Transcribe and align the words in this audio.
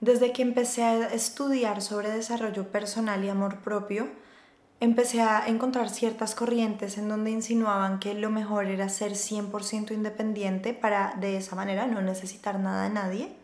Desde 0.00 0.32
que 0.32 0.42
empecé 0.42 0.84
a 0.84 1.08
estudiar 1.08 1.82
sobre 1.82 2.10
desarrollo 2.10 2.70
personal 2.70 3.24
y 3.24 3.28
amor 3.28 3.58
propio, 3.62 4.08
empecé 4.80 5.22
a 5.22 5.48
encontrar 5.48 5.90
ciertas 5.90 6.36
corrientes 6.36 6.98
en 6.98 7.08
donde 7.08 7.32
insinuaban 7.32 7.98
que 7.98 8.14
lo 8.14 8.30
mejor 8.30 8.66
era 8.66 8.88
ser 8.88 9.12
100% 9.12 9.92
independiente 9.92 10.72
para 10.72 11.14
de 11.20 11.36
esa 11.36 11.56
manera 11.56 11.86
no 11.88 12.00
necesitar 12.00 12.60
nada 12.60 12.84
de 12.84 12.90
nadie. 12.90 13.36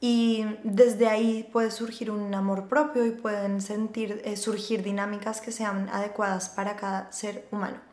Y 0.00 0.44
desde 0.64 1.08
ahí 1.08 1.48
puede 1.52 1.70
surgir 1.70 2.10
un 2.10 2.32
amor 2.34 2.68
propio 2.68 3.04
y 3.06 3.10
pueden 3.12 3.60
sentir, 3.60 4.20
eh, 4.24 4.36
surgir 4.36 4.82
dinámicas 4.82 5.40
que 5.40 5.52
sean 5.52 5.88
adecuadas 5.90 6.48
para 6.48 6.76
cada 6.76 7.10
ser 7.12 7.46
humano. 7.50 7.91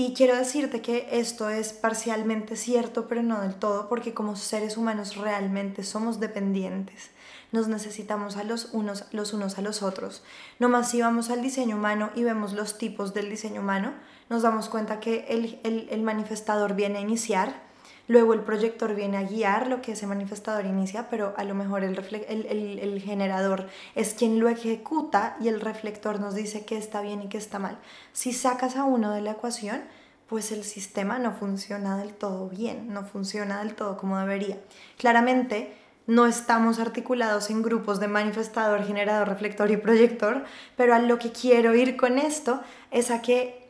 Y 0.00 0.14
quiero 0.14 0.36
decirte 0.36 0.80
que 0.80 1.08
esto 1.10 1.50
es 1.50 1.72
parcialmente 1.72 2.54
cierto, 2.54 3.08
pero 3.08 3.20
no 3.24 3.40
del 3.40 3.56
todo, 3.56 3.88
porque 3.88 4.14
como 4.14 4.36
seres 4.36 4.76
humanos 4.76 5.16
realmente 5.16 5.82
somos 5.82 6.20
dependientes. 6.20 7.10
Nos 7.50 7.66
necesitamos 7.66 8.36
a 8.36 8.44
los 8.44 8.68
unos, 8.72 9.06
los 9.10 9.32
unos 9.32 9.58
a 9.58 9.62
los 9.62 9.82
otros. 9.82 10.22
No 10.60 10.68
más 10.68 10.88
si 10.88 11.00
vamos 11.00 11.30
al 11.30 11.42
diseño 11.42 11.74
humano 11.74 12.10
y 12.14 12.22
vemos 12.22 12.52
los 12.52 12.78
tipos 12.78 13.12
del 13.12 13.28
diseño 13.28 13.60
humano, 13.60 13.92
nos 14.30 14.42
damos 14.42 14.68
cuenta 14.68 15.00
que 15.00 15.26
el, 15.30 15.58
el, 15.64 15.88
el 15.90 16.02
manifestador 16.02 16.74
viene 16.74 16.98
a 16.98 17.02
iniciar, 17.02 17.60
Luego 18.08 18.32
el 18.32 18.40
proyector 18.40 18.94
viene 18.94 19.18
a 19.18 19.22
guiar 19.22 19.68
lo 19.68 19.82
que 19.82 19.92
ese 19.92 20.06
manifestador 20.06 20.64
inicia, 20.64 21.08
pero 21.10 21.34
a 21.36 21.44
lo 21.44 21.54
mejor 21.54 21.84
el, 21.84 21.98
el, 22.26 22.78
el, 22.78 23.02
generador 23.02 23.68
es 23.94 24.14
quien 24.14 24.40
lo 24.40 24.48
ejecuta 24.48 25.36
y 25.40 25.48
el 25.48 25.60
reflector 25.60 26.18
nos 26.18 26.34
dice 26.34 26.64
qué 26.64 26.78
está 26.78 27.02
bien 27.02 27.22
y 27.22 27.28
qué 27.28 27.36
está 27.36 27.58
mal. 27.58 27.78
Si 28.14 28.32
sacas 28.32 28.76
a 28.76 28.84
uno 28.84 29.12
de 29.12 29.20
la 29.20 29.32
ecuación, 29.32 29.82
pues 30.26 30.52
el 30.52 30.64
sistema 30.64 31.18
no 31.18 31.32
funciona 31.32 31.98
del 31.98 32.14
todo 32.14 32.48
bien, 32.48 32.92
no 32.94 33.04
funciona 33.04 33.62
del 33.62 33.74
todo 33.74 33.98
como 33.98 34.18
debería. 34.18 34.58
Claramente 34.96 35.76
no 36.06 36.26
estamos 36.26 36.78
articulados 36.78 37.50
en 37.50 37.60
grupos 37.60 38.00
de 38.00 38.08
manifestador, 38.08 38.86
generador, 38.86 39.28
reflector 39.28 39.70
y 39.70 39.76
proyector, 39.76 40.44
pero 40.76 40.94
a 40.94 40.98
lo 40.98 41.18
que 41.18 41.32
quiero 41.32 41.74
ir 41.74 41.98
con 41.98 42.16
esto 42.16 42.62
es 42.90 43.10
a 43.10 43.20
que 43.20 43.68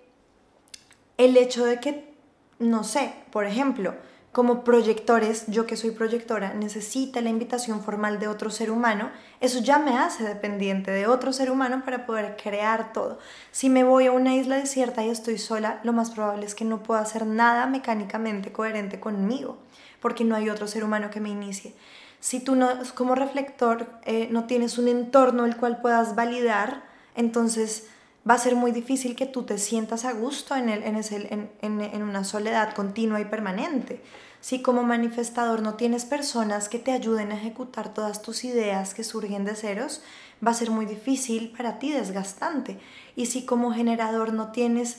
el 1.17 1.37
hecho 1.37 1.65
de 1.65 1.81
que, 1.81 2.15
no 2.61 2.85
sé, 2.85 3.13
por 3.33 3.45
ejemplo, 3.45 3.97
como 4.39 4.63
proyectores, 4.63 5.47
yo 5.49 5.67
que 5.67 5.77
soy 5.77 5.91
proyectora, 5.91 6.55
necesita 6.55 7.21
la 7.21 7.29
invitación 7.29 7.83
formal 7.83 8.21
de 8.21 8.29
otro 8.29 8.51
ser 8.51 8.71
humano, 8.71 9.11
eso 9.41 9.59
ya 9.59 9.81
me 9.81 9.99
hace 9.99 10.23
dependiente 10.23 10.93
de 10.93 11.09
otro 11.09 11.33
ser 11.33 11.51
humano 11.51 11.83
para 11.85 12.07
poder 12.07 12.37
crear 12.41 12.93
todo. 12.93 13.19
Si 13.51 13.69
me 13.69 13.83
voy 13.83 14.07
a 14.07 14.13
una 14.13 14.37
isla 14.37 14.55
desierta 14.55 15.05
y 15.05 15.09
estoy 15.09 15.39
sola, 15.39 15.81
lo 15.83 15.93
más 15.93 16.13
probable 16.13 16.47
es 16.47 16.55
que 16.55 16.65
no 16.65 16.85
pueda 16.85 17.01
hacer 17.01 17.27
nada 17.27 17.67
mecánicamente 17.67 18.53
coherente 18.53 19.01
conmigo, 19.01 19.59
porque 19.99 20.23
no 20.23 20.37
hay 20.37 20.51
otro 20.51 20.69
ser 20.69 20.85
humano 20.85 21.11
que 21.11 21.19
me 21.19 21.31
inicie. 21.31 21.75
Si 22.21 22.39
tú 22.39 22.55
no, 22.55 22.69
como 22.95 23.17
reflector 23.17 23.89
eh, 24.05 24.29
no 24.31 24.45
tienes 24.45 24.79
un 24.79 24.87
entorno 24.87 25.47
el 25.47 25.57
cual 25.57 25.81
puedas 25.81 26.15
validar, 26.15 26.85
entonces 27.17 27.89
va 28.29 28.35
a 28.35 28.39
ser 28.39 28.55
muy 28.55 28.71
difícil 28.71 29.17
que 29.17 29.27
tú 29.27 29.43
te 29.43 29.59
sientas 29.59 30.05
a 30.05 30.13
gusto 30.13 30.55
en, 30.55 30.69
el, 30.69 30.85
en, 30.85 30.95
ese, 30.95 31.29
en, 31.61 31.81
en 31.81 32.03
una 32.05 32.23
soledad 32.23 32.73
continua 32.75 33.21
y 33.21 33.25
permanente. 33.25 34.01
Si 34.41 34.63
como 34.63 34.83
manifestador 34.83 35.63
no 35.63 35.75
tienes 35.75 36.05
personas 36.05 36.69
que 36.69 36.79
te 36.79 36.93
ayuden 36.93 37.33
a 37.33 37.37
ejecutar 37.37 37.93
todas 37.93 38.23
tus 38.23 38.45
ideas 38.45 38.95
que 38.95 39.05
surgen 39.05 39.45
de 39.45 39.55
ceros, 39.55 40.03
va 40.47 40.53
a 40.53 40.55
ser 40.55 40.71
muy 40.71 40.87
difícil 40.87 41.53
para 41.57 41.79
ti, 41.79 41.91
desgastante. 41.91 42.79
Y 43.17 43.27
si 43.27 43.45
como 43.45 43.73
generador 43.73 44.33
no 44.33 44.53
tienes 44.53 44.99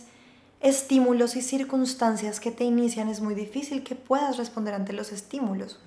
estímulos 0.61 1.35
y 1.37 1.41
circunstancias 1.41 2.39
que 2.39 2.51
te 2.51 2.65
inician, 2.65 3.07
es 3.07 3.21
muy 3.21 3.33
difícil 3.33 3.83
que 3.83 3.95
puedas 3.95 4.37
responder 4.37 4.73
ante 4.73 4.93
los 4.93 5.11
estímulos. 5.11 5.79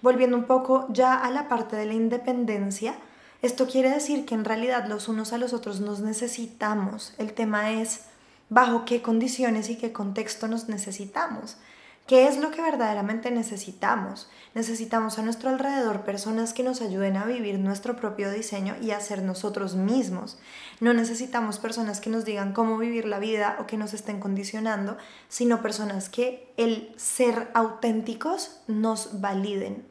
Volviendo 0.00 0.36
un 0.36 0.44
poco 0.44 0.86
ya 0.90 1.14
a 1.14 1.30
la 1.30 1.48
parte 1.48 1.76
de 1.76 1.86
la 1.86 1.94
independencia, 1.94 2.94
esto 3.42 3.66
quiere 3.66 3.90
decir 3.90 4.24
que 4.24 4.34
en 4.34 4.44
realidad 4.44 4.86
los 4.88 5.08
unos 5.08 5.32
a 5.32 5.38
los 5.38 5.52
otros 5.52 5.80
nos 5.80 6.00
necesitamos. 6.00 7.14
El 7.18 7.32
tema 7.32 7.72
es 7.72 8.02
bajo 8.48 8.84
qué 8.84 9.02
condiciones 9.02 9.68
y 9.70 9.76
qué 9.76 9.92
contexto 9.92 10.46
nos 10.46 10.68
necesitamos. 10.68 11.56
¿Qué 12.06 12.28
es 12.28 12.38
lo 12.38 12.52
que 12.52 12.62
verdaderamente 12.62 13.32
necesitamos? 13.32 14.28
Necesitamos 14.54 15.18
a 15.18 15.22
nuestro 15.22 15.50
alrededor 15.50 16.02
personas 16.02 16.52
que 16.52 16.62
nos 16.62 16.80
ayuden 16.80 17.16
a 17.16 17.24
vivir 17.24 17.58
nuestro 17.58 17.96
propio 17.96 18.30
diseño 18.30 18.76
y 18.80 18.92
a 18.92 19.00
ser 19.00 19.22
nosotros 19.22 19.74
mismos. 19.74 20.38
No 20.78 20.94
necesitamos 20.94 21.58
personas 21.58 22.00
que 22.00 22.08
nos 22.08 22.24
digan 22.24 22.52
cómo 22.52 22.78
vivir 22.78 23.06
la 23.06 23.18
vida 23.18 23.56
o 23.58 23.66
que 23.66 23.76
nos 23.76 23.92
estén 23.92 24.20
condicionando, 24.20 24.96
sino 25.28 25.62
personas 25.62 26.08
que 26.08 26.52
el 26.56 26.94
ser 26.96 27.50
auténticos 27.54 28.60
nos 28.68 29.20
validen. 29.20 29.84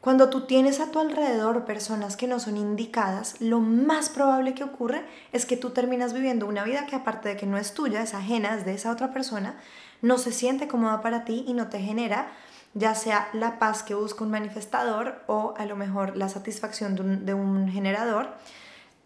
Cuando 0.00 0.28
tú 0.28 0.42
tienes 0.42 0.80
a 0.80 0.90
tu 0.90 0.98
alrededor 0.98 1.64
personas 1.66 2.16
que 2.16 2.26
no 2.26 2.38
son 2.38 2.56
indicadas, 2.58 3.40
lo 3.40 3.60
más 3.60 4.10
probable 4.10 4.52
que 4.54 4.64
ocurre 4.64 5.02
es 5.32 5.46
que 5.46 5.56
tú 5.56 5.70
terminas 5.70 6.12
viviendo 6.12 6.46
una 6.46 6.64
vida 6.64 6.86
que 6.86 6.96
aparte 6.96 7.30
de 7.30 7.36
que 7.36 7.46
no 7.46 7.56
es 7.56 7.72
tuya, 7.72 8.02
es 8.02 8.12
ajena, 8.12 8.54
es 8.54 8.66
de 8.66 8.74
esa 8.74 8.90
otra 8.90 9.12
persona, 9.12 9.56
no 10.04 10.18
se 10.18 10.32
siente 10.32 10.68
cómoda 10.68 11.00
para 11.00 11.24
ti 11.24 11.44
y 11.48 11.54
no 11.54 11.68
te 11.68 11.80
genera 11.80 12.32
ya 12.74 12.94
sea 12.94 13.28
la 13.32 13.58
paz 13.58 13.82
que 13.82 13.94
busca 13.94 14.24
un 14.24 14.30
manifestador 14.30 15.22
o 15.26 15.54
a 15.56 15.64
lo 15.64 15.76
mejor 15.76 16.16
la 16.16 16.28
satisfacción 16.28 17.24
de 17.24 17.34
un, 17.34 17.68
generador 17.68 18.34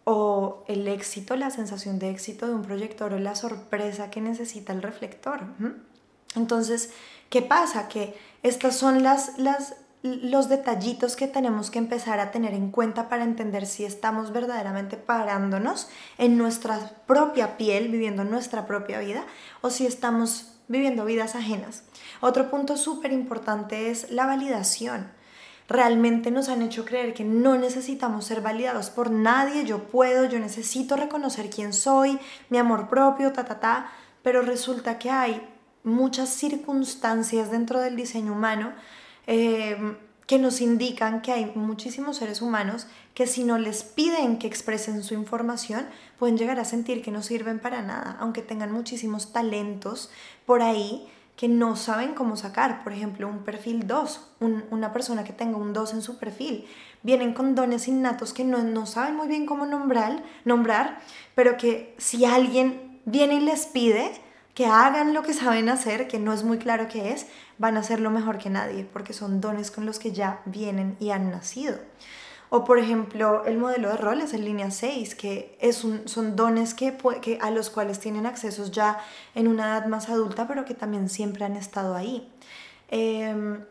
o 0.03 0.63
el 0.67 0.87
éxito, 0.87 1.35
la 1.35 1.51
sensación 1.51 1.99
de 1.99 2.09
éxito 2.09 2.47
de 2.47 2.55
un 2.55 2.63
proyector 2.63 3.13
o 3.13 3.19
la 3.19 3.35
sorpresa 3.35 4.09
que 4.09 4.21
necesita 4.21 4.73
el 4.73 4.81
reflector. 4.81 5.41
Entonces, 6.35 6.91
¿qué 7.29 7.43
pasa? 7.43 7.87
Que 7.87 8.17
estas 8.41 8.75
son 8.75 9.03
las, 9.03 9.37
las, 9.37 9.75
los 10.01 10.49
detallitos 10.49 11.15
que 11.15 11.27
tenemos 11.27 11.69
que 11.69 11.77
empezar 11.77 12.19
a 12.19 12.31
tener 12.31 12.55
en 12.55 12.71
cuenta 12.71 13.07
para 13.07 13.23
entender 13.23 13.67
si 13.67 13.85
estamos 13.85 14.31
verdaderamente 14.31 14.97
parándonos 14.97 15.89
en 16.17 16.39
nuestra 16.39 16.79
propia 17.05 17.55
piel, 17.55 17.89
viviendo 17.89 18.23
nuestra 18.23 18.65
propia 18.65 18.97
vida, 18.97 19.25
o 19.61 19.69
si 19.69 19.85
estamos 19.85 20.58
viviendo 20.69 21.03
vidas 21.03 21.35
ajenas. 21.35 21.83
Otro 22.21 22.49
punto 22.49 22.77
súper 22.77 23.11
importante 23.11 23.91
es 23.91 24.09
la 24.11 24.25
validación. 24.25 25.11
Realmente 25.67 26.31
nos 26.31 26.47
han 26.47 26.61
hecho 26.61 26.85
creer 26.85 27.13
que 27.13 27.25
no 27.25 27.55
necesitamos 27.57 28.25
ser 28.25 28.41
validados 28.41 28.89
por 28.89 29.11
nadie, 29.11 29.65
yo 29.65 29.83
puedo, 29.83 30.25
yo 30.25 30.39
necesito 30.39 30.95
reconocer 30.95 31.49
quién 31.49 31.73
soy, 31.73 32.17
mi 32.49 32.57
amor 32.57 32.87
propio, 32.87 33.33
ta, 33.33 33.45
ta, 33.45 33.59
ta, 33.59 33.91
pero 34.23 34.41
resulta 34.41 34.97
que 34.97 35.11
hay 35.11 35.47
muchas 35.83 36.29
circunstancias 36.29 37.51
dentro 37.51 37.79
del 37.79 37.95
diseño 37.95 38.33
humano 38.33 38.73
eh, 39.27 39.77
que 40.29 40.37
nos 40.37 40.61
indican 40.61 41.23
que 41.23 41.31
hay 41.31 41.51
muchísimos 41.55 42.17
seres 42.17 42.43
humanos 42.43 42.85
que 43.15 43.25
si 43.25 43.43
no 43.43 43.57
les 43.57 43.81
piden 43.81 44.37
que 44.37 44.45
expresen 44.45 45.01
su 45.01 45.15
información, 45.15 45.87
pueden 46.19 46.37
llegar 46.37 46.59
a 46.59 46.65
sentir 46.65 47.01
que 47.01 47.09
no 47.09 47.23
sirven 47.23 47.57
para 47.57 47.81
nada, 47.81 48.15
aunque 48.19 48.43
tengan 48.43 48.71
muchísimos 48.71 49.33
talentos 49.33 50.11
por 50.45 50.61
ahí 50.61 51.07
que 51.35 51.47
no 51.47 51.75
saben 51.75 52.13
cómo 52.13 52.37
sacar. 52.37 52.83
Por 52.83 52.93
ejemplo, 52.93 53.27
un 53.27 53.39
perfil 53.39 53.87
2, 53.87 54.21
una 54.69 54.93
persona 54.93 55.23
que 55.23 55.33
tenga 55.33 55.57
un 55.57 55.73
2 55.73 55.95
en 55.95 56.03
su 56.03 56.19
perfil. 56.19 56.67
Vienen 57.01 57.33
con 57.33 57.55
dones 57.55 57.87
innatos 57.87 58.31
que 58.31 58.43
no, 58.43 58.59
no 58.59 58.85
saben 58.85 59.15
muy 59.15 59.27
bien 59.27 59.47
cómo 59.47 59.65
nombrar, 59.65 60.21
nombrar, 60.45 60.99
pero 61.33 61.57
que 61.57 61.95
si 61.97 62.25
alguien 62.25 63.01
viene 63.05 63.33
y 63.33 63.39
les 63.39 63.65
pide, 63.65 64.11
que 64.59 64.65
hagan 64.65 65.13
lo 65.13 65.23
que 65.23 65.33
saben 65.33 65.69
hacer, 65.69 66.09
que 66.09 66.19
no 66.19 66.33
es 66.33 66.43
muy 66.43 66.57
claro 66.57 66.89
qué 66.89 67.13
es, 67.13 67.27
van 67.59 67.77
a 67.77 67.79
hacer 67.79 68.01
lo 68.01 68.11
mejor 68.11 68.37
que 68.37 68.49
nadie, 68.49 68.83
porque 68.83 69.13
son 69.13 69.39
dones 69.39 69.71
con 69.71 69.85
los 69.85 69.99
que 69.99 70.11
ya 70.11 70.41
vienen 70.43 70.97
y 70.99 71.11
han 71.11 71.31
nacido. 71.31 71.77
O 72.49 72.65
por 72.65 72.77
ejemplo, 72.77 73.45
el 73.45 73.57
modelo 73.57 73.87
de 73.87 73.95
roles 73.95 74.33
en 74.33 74.43
línea 74.43 74.69
6, 74.69 75.15
que 75.15 75.57
es 75.61 75.85
un, 75.85 76.09
son 76.09 76.35
dones 76.35 76.73
que, 76.73 76.97
que, 77.21 77.39
a 77.41 77.51
los 77.51 77.69
cuales 77.69 78.01
tienen 78.01 78.25
accesos 78.25 78.71
ya 78.71 78.97
en 79.33 79.47
una 79.47 79.63
edad 79.63 79.85
más 79.85 80.09
adulta, 80.09 80.45
pero 80.45 80.65
que 80.65 80.73
también 80.73 81.07
siempre 81.07 81.45
han 81.45 81.55
estado 81.55 81.95
ahí. 81.95 82.29
Em, 82.89 83.63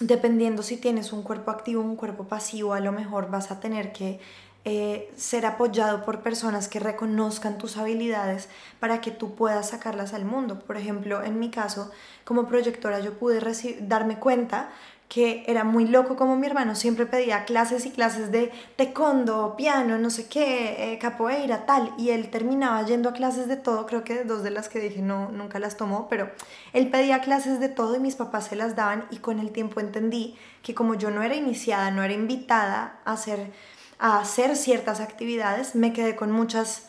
dependiendo 0.00 0.62
si 0.62 0.76
tienes 0.76 1.14
un 1.14 1.22
cuerpo 1.22 1.50
activo 1.50 1.80
o 1.80 1.84
un 1.86 1.96
cuerpo 1.96 2.24
pasivo, 2.24 2.74
a 2.74 2.80
lo 2.80 2.92
mejor 2.92 3.30
vas 3.30 3.50
a 3.50 3.58
tener 3.58 3.90
que 3.90 4.20
eh, 4.68 5.12
ser 5.16 5.46
apoyado 5.46 6.04
por 6.04 6.22
personas 6.22 6.66
que 6.66 6.80
reconozcan 6.80 7.56
tus 7.56 7.76
habilidades 7.76 8.48
para 8.80 9.00
que 9.00 9.12
tú 9.12 9.36
puedas 9.36 9.68
sacarlas 9.70 10.12
al 10.12 10.24
mundo. 10.24 10.58
Por 10.58 10.76
ejemplo, 10.76 11.22
en 11.22 11.38
mi 11.38 11.50
caso, 11.50 11.92
como 12.24 12.48
proyectora, 12.48 12.98
yo 12.98 13.16
pude 13.16 13.40
darme 13.82 14.18
cuenta 14.18 14.70
que 15.08 15.44
era 15.46 15.62
muy 15.62 15.86
loco 15.86 16.16
como 16.16 16.34
mi 16.34 16.48
hermano 16.48 16.74
siempre 16.74 17.06
pedía 17.06 17.44
clases 17.44 17.86
y 17.86 17.90
clases 17.92 18.32
de 18.32 18.50
taekwondo, 18.74 19.54
piano, 19.56 19.98
no 19.98 20.10
sé 20.10 20.26
qué, 20.26 20.92
eh, 20.94 20.98
capoeira, 20.98 21.64
tal, 21.64 21.92
y 21.96 22.10
él 22.10 22.28
terminaba 22.28 22.84
yendo 22.84 23.10
a 23.10 23.12
clases 23.12 23.46
de 23.46 23.56
todo, 23.56 23.86
creo 23.86 24.02
que 24.02 24.24
dos 24.24 24.42
de 24.42 24.50
las 24.50 24.68
que 24.68 24.80
dije 24.80 25.02
no, 25.02 25.30
nunca 25.30 25.60
las 25.60 25.76
tomó, 25.76 26.08
pero 26.08 26.32
él 26.72 26.90
pedía 26.90 27.20
clases 27.20 27.60
de 27.60 27.68
todo 27.68 27.94
y 27.94 28.00
mis 28.00 28.16
papás 28.16 28.48
se 28.48 28.56
las 28.56 28.74
daban 28.74 29.06
y 29.10 29.18
con 29.18 29.38
el 29.38 29.52
tiempo 29.52 29.78
entendí 29.78 30.36
que 30.62 30.74
como 30.74 30.94
yo 30.94 31.12
no 31.12 31.22
era 31.22 31.36
iniciada, 31.36 31.92
no 31.92 32.02
era 32.02 32.14
invitada 32.14 32.98
a 33.04 33.12
hacer, 33.12 33.52
a 33.98 34.18
hacer 34.18 34.56
ciertas 34.56 35.00
actividades, 35.00 35.74
me 35.74 35.92
quedé 35.92 36.16
con 36.16 36.30
muchas 36.32 36.88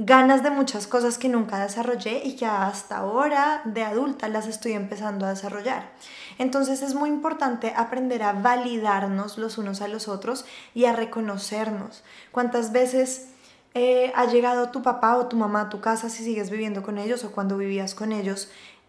ganas 0.00 0.44
de 0.44 0.50
muchas 0.50 0.86
cosas 0.86 1.18
que 1.18 1.28
nunca 1.28 1.58
desarrollé 1.58 2.22
y 2.24 2.36
que 2.36 2.46
hasta 2.46 2.98
ahora 2.98 3.62
de 3.64 3.82
adulta 3.82 4.28
las 4.28 4.46
estoy 4.46 4.72
empezando 4.72 5.26
a 5.26 5.30
desarrollar. 5.30 5.90
Entonces 6.38 6.82
es 6.82 6.94
muy 6.94 7.08
importante 7.08 7.72
aprender 7.76 8.22
a 8.22 8.32
validarnos 8.32 9.38
los 9.38 9.58
unos 9.58 9.80
a 9.80 9.88
los 9.88 10.06
otros 10.06 10.44
y 10.72 10.84
a 10.84 10.92
reconocernos. 10.92 12.04
¿Cuántas 12.30 12.70
veces 12.70 13.26
eh, 13.74 14.12
ha 14.14 14.26
llegado 14.26 14.70
tu 14.70 14.82
papá 14.82 15.16
o 15.16 15.26
tu 15.26 15.36
mamá 15.36 15.62
a 15.62 15.68
tu 15.68 15.80
casa 15.80 16.08
si 16.08 16.22
sigues 16.22 16.48
viviendo 16.48 16.82
con 16.82 16.96
ellos 16.96 17.24
o 17.24 17.32
cuando 17.32 17.58
vivías 17.58 17.96
con 17.96 18.12
ellos 18.12 18.48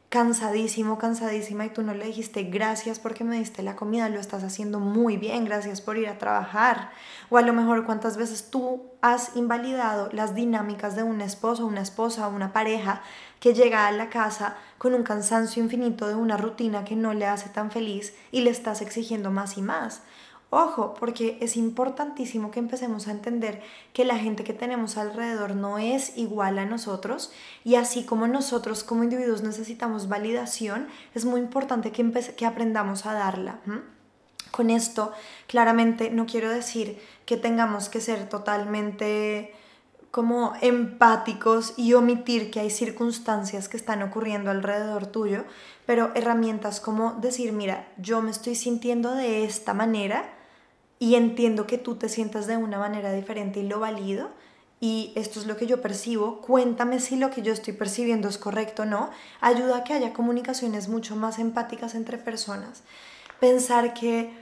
cansadísimo, 0.09 0.97
cansadísima 0.97 1.65
y 1.65 1.69
tú 1.69 1.83
no 1.83 1.93
le 1.93 2.05
dijiste 2.05 2.43
gracias 2.43 2.97
porque 2.97 3.23
me 3.23 3.37
diste 3.37 3.61
la 3.61 3.75
comida, 3.75 4.09
lo 4.09 4.19
estás 4.19 4.43
haciendo 4.43 4.79
muy 4.79 5.17
bien, 5.17 5.45
gracias 5.45 5.81
por 5.81 5.97
ir 5.97 6.09
a 6.09 6.17
trabajar. 6.17 6.89
O 7.29 7.37
a 7.37 7.43
lo 7.43 7.53
mejor 7.53 7.85
cuántas 7.85 8.17
veces 8.17 8.49
tú 8.49 8.89
has 9.01 9.35
invalidado 9.35 10.09
las 10.11 10.33
dinámicas 10.33 10.95
de 10.95 11.03
un 11.03 11.21
esposo, 11.21 11.67
una 11.67 11.81
esposa, 11.81 12.27
una 12.27 12.53
pareja 12.53 13.03
que 13.39 13.53
llega 13.53 13.87
a 13.87 13.91
la 13.91 14.09
casa 14.09 14.57
con 14.79 14.95
un 14.95 15.03
cansancio 15.03 15.61
infinito 15.61 16.07
de 16.07 16.15
una 16.15 16.37
rutina 16.37 16.83
que 16.83 16.95
no 16.95 17.13
le 17.13 17.27
hace 17.27 17.49
tan 17.49 17.69
feliz 17.69 18.15
y 18.31 18.41
le 18.41 18.49
estás 18.49 18.81
exigiendo 18.81 19.29
más 19.29 19.57
y 19.57 19.61
más. 19.61 20.01
Ojo, 20.51 20.95
porque 20.95 21.37
es 21.41 21.55
importantísimo 21.57 22.49
que 22.49 22.59
empecemos 22.59 23.07
a 23.07 23.11
entender 23.11 23.61
que 23.93 24.03
la 24.03 24.17
gente 24.17 24.43
que 24.43 24.53
tenemos 24.53 24.97
alrededor 24.97 25.55
no 25.55 25.77
es 25.77 26.17
igual 26.17 26.57
a 26.57 26.65
nosotros 26.65 27.31
y 27.63 27.75
así 27.75 28.03
como 28.03 28.25
nosotros 28.27 28.83
como 28.83 29.03
individuos 29.03 29.43
necesitamos 29.43 30.09
validación, 30.09 30.87
es 31.13 31.25
muy 31.25 31.39
importante 31.39 31.91
que, 31.91 32.11
que 32.35 32.45
aprendamos 32.47 33.05
a 33.05 33.13
darla. 33.13 33.59
Con 34.49 34.71
esto, 34.71 35.13
claramente 35.45 36.09
no 36.09 36.25
quiero 36.25 36.49
decir 36.49 36.99
que 37.27 37.37
tengamos 37.37 37.87
que 37.87 38.01
ser 38.01 38.27
totalmente 38.27 39.53
como 40.09 40.53
empáticos 40.61 41.75
y 41.77 41.93
omitir 41.93 42.49
que 42.49 42.59
hay 42.59 42.71
circunstancias 42.71 43.69
que 43.69 43.77
están 43.77 44.01
ocurriendo 44.01 44.49
alrededor 44.49 45.05
tuyo, 45.05 45.43
pero 45.85 46.11
herramientas 46.15 46.79
como 46.79 47.13
decir, 47.13 47.51
mira, 47.51 47.87
yo 47.97 48.23
me 48.23 48.31
estoy 48.31 48.55
sintiendo 48.55 49.13
de 49.13 49.43
esta 49.43 49.75
manera, 49.75 50.38
y 50.99 51.15
entiendo 51.15 51.65
que 51.65 51.77
tú 51.77 51.95
te 51.95 52.09
sientas 52.09 52.45
de 52.45 52.57
una 52.57 52.77
manera 52.77 53.13
diferente 53.13 53.61
y 53.61 53.67
lo 53.67 53.79
valido 53.79 54.29
y 54.81 55.11
esto 55.15 55.39
es 55.39 55.45
lo 55.45 55.57
que 55.57 55.67
yo 55.67 55.81
percibo, 55.81 56.39
cuéntame 56.39 56.99
si 56.99 57.17
lo 57.17 57.31
que 57.31 57.41
yo 57.41 57.51
estoy 57.51 57.73
percibiendo 57.73 58.29
es 58.29 58.37
correcto 58.37 58.83
o 58.83 58.85
no, 58.85 59.09
ayuda 59.41 59.77
a 59.77 59.83
que 59.83 59.93
haya 59.93 60.13
comunicaciones 60.13 60.87
mucho 60.87 61.15
más 61.15 61.37
empáticas 61.37 61.95
entre 61.95 62.17
personas. 62.17 62.83
Pensar 63.41 63.93
que 63.93 64.33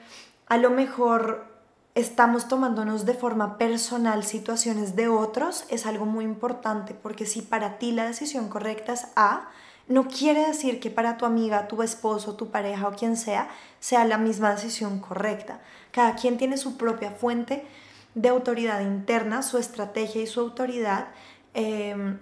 a 0.47 0.57
lo 0.57 0.69
mejor 0.69 1.47
estamos 1.95 2.47
tomándonos 2.47 3.05
de 3.07 3.15
forma 3.15 3.57
personal 3.57 4.23
situaciones 4.23 4.95
de 4.95 5.07
otros 5.07 5.65
es 5.69 5.87
algo 5.87 6.05
muy 6.05 6.25
importante, 6.25 6.93
porque 6.93 7.25
si 7.25 7.41
para 7.41 7.79
ti 7.79 7.91
la 7.91 8.05
decisión 8.05 8.47
correcta 8.47 8.93
es 8.93 9.07
A, 9.15 9.49
no 9.87 10.07
quiere 10.07 10.45
decir 10.45 10.79
que 10.79 10.91
para 10.91 11.17
tu 11.17 11.25
amiga, 11.25 11.67
tu 11.67 11.81
esposo, 11.81 12.35
tu 12.35 12.49
pareja 12.49 12.87
o 12.87 12.91
quien 12.91 13.15
sea, 13.15 13.49
sea 13.79 14.05
la 14.05 14.17
misma 14.17 14.51
decisión 14.51 14.99
correcta. 14.99 15.61
Cada 15.91 16.15
quien 16.15 16.37
tiene 16.37 16.57
su 16.57 16.77
propia 16.77 17.11
fuente 17.11 17.65
de 18.13 18.29
autoridad 18.29 18.81
interna, 18.81 19.43
su 19.43 19.57
estrategia 19.57 20.21
y 20.21 20.27
su 20.27 20.41
autoridad. 20.41 21.07
Em, 21.53 22.19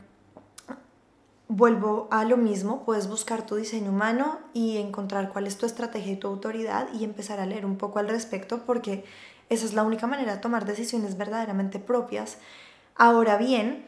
vuelvo 1.47 2.07
a 2.12 2.23
lo 2.23 2.38
mismo, 2.38 2.83
puedes 2.83 3.07
buscar 3.07 3.45
tu 3.45 3.56
diseño 3.56 3.89
humano 3.89 4.39
y 4.53 4.77
encontrar 4.77 5.29
cuál 5.29 5.47
es 5.47 5.57
tu 5.57 5.65
estrategia 5.65 6.13
y 6.13 6.17
tu 6.17 6.27
autoridad 6.27 6.88
y 6.94 7.03
empezar 7.03 7.39
a 7.39 7.45
leer 7.45 7.65
un 7.65 7.77
poco 7.77 8.00
al 8.00 8.09
respecto 8.09 8.63
porque 8.65 9.06
esa 9.50 9.65
es 9.65 9.73
la 9.73 9.83
única 9.83 10.07
manera 10.07 10.35
de 10.35 10.41
tomar 10.41 10.65
decisiones 10.65 11.17
verdaderamente 11.17 11.79
propias. 11.79 12.38
Ahora 12.95 13.38
bien, 13.38 13.85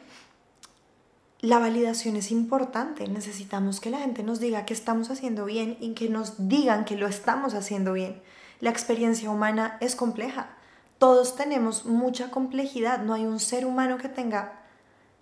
la 1.40 1.58
validación 1.58 2.16
es 2.16 2.30
importante. 2.30 3.06
Necesitamos 3.06 3.80
que 3.80 3.90
la 3.90 3.98
gente 3.98 4.22
nos 4.22 4.40
diga 4.40 4.64
que 4.64 4.74
estamos 4.74 5.10
haciendo 5.10 5.44
bien 5.44 5.76
y 5.80 5.94
que 5.94 6.08
nos 6.08 6.48
digan 6.48 6.84
que 6.84 6.96
lo 6.96 7.06
estamos 7.06 7.54
haciendo 7.54 7.92
bien. 7.92 8.20
La 8.60 8.70
experiencia 8.70 9.30
humana 9.30 9.76
es 9.80 9.94
compleja. 9.94 10.50
Todos 10.98 11.36
tenemos 11.36 11.84
mucha 11.84 12.30
complejidad. 12.30 13.00
No 13.00 13.14
hay 13.14 13.24
un 13.24 13.38
ser 13.38 13.66
humano 13.66 13.98
que 13.98 14.08
tenga 14.08 14.60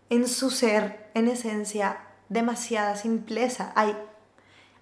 en 0.09 0.27
su 0.27 0.51
ser, 0.51 1.11
en 1.15 1.29
esencia, 1.29 1.99
demasiada 2.31 2.97
simpleza. 2.97 3.73
Hay, 3.75 3.95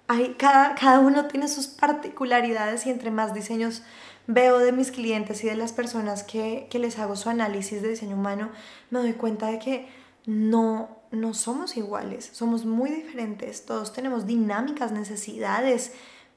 hay, 0.06 0.34
cada, 0.34 0.76
cada 0.76 1.00
uno 1.00 1.26
tiene 1.26 1.48
sus 1.48 1.66
particularidades 1.66 2.86
y 2.86 2.90
entre 2.90 3.10
más 3.10 3.34
diseños 3.34 3.82
veo 4.26 4.58
de 4.58 4.70
mis 4.70 4.92
clientes 4.92 5.42
y 5.42 5.48
de 5.48 5.56
las 5.56 5.72
personas 5.72 6.22
que, 6.22 6.68
que 6.70 6.78
les 6.78 6.98
hago 6.98 7.16
su 7.16 7.28
análisis 7.28 7.82
de 7.82 7.88
diseño 7.88 8.16
humano, 8.16 8.50
me 8.90 9.00
doy 9.00 9.14
cuenta 9.14 9.48
de 9.48 9.58
que 9.58 9.88
no, 10.26 10.93
no 11.14 11.34
somos 11.34 11.76
iguales, 11.76 12.30
somos 12.32 12.64
muy 12.64 12.90
diferentes, 12.90 13.66
todos 13.66 13.92
tenemos 13.92 14.26
dinámicas, 14.26 14.92
necesidades, 14.92 15.92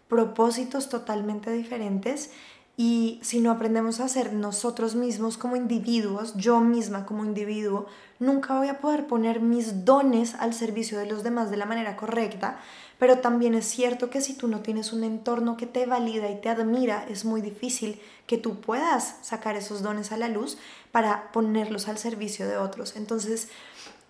propósitos 0.07 0.89
totalmente 0.89 1.51
diferentes 1.51 2.31
y 2.79 3.19
si 3.23 3.39
no 3.39 3.49
aprendemos 3.49 3.99
a 3.99 4.07
ser 4.07 4.33
nosotros 4.33 4.93
mismos 4.93 5.39
como 5.39 5.55
individuos, 5.55 6.35
yo 6.35 6.59
misma 6.59 7.07
como 7.07 7.25
individuo, 7.25 7.87
nunca 8.19 8.55
voy 8.55 8.67
a 8.67 8.79
poder 8.79 9.07
poner 9.07 9.39
mis 9.39 9.83
dones 9.83 10.35
al 10.35 10.53
servicio 10.53 10.99
de 10.99 11.07
los 11.07 11.23
demás 11.23 11.49
de 11.49 11.57
la 11.57 11.65
manera 11.65 11.95
correcta, 11.95 12.59
pero 12.99 13.17
también 13.17 13.55
es 13.55 13.65
cierto 13.65 14.11
que 14.11 14.21
si 14.21 14.35
tú 14.35 14.47
no 14.47 14.59
tienes 14.59 14.93
un 14.93 15.03
entorno 15.03 15.57
que 15.57 15.65
te 15.65 15.87
valida 15.87 16.29
y 16.29 16.39
te 16.39 16.49
admira, 16.49 17.03
es 17.09 17.25
muy 17.25 17.41
difícil 17.41 17.99
que 18.27 18.37
tú 18.37 18.61
puedas 18.61 19.15
sacar 19.23 19.55
esos 19.55 19.81
dones 19.81 20.11
a 20.11 20.17
la 20.17 20.27
luz 20.27 20.59
para 20.91 21.31
ponerlos 21.31 21.87
al 21.87 21.97
servicio 21.97 22.47
de 22.47 22.57
otros. 22.57 22.95
Entonces, 22.95 23.49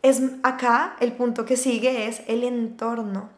es 0.08 0.22
acá 0.44 0.96
el 1.00 1.14
punto 1.14 1.46
que 1.46 1.58
sigue 1.58 2.08
es 2.08 2.22
el 2.28 2.44
entorno. 2.44 3.30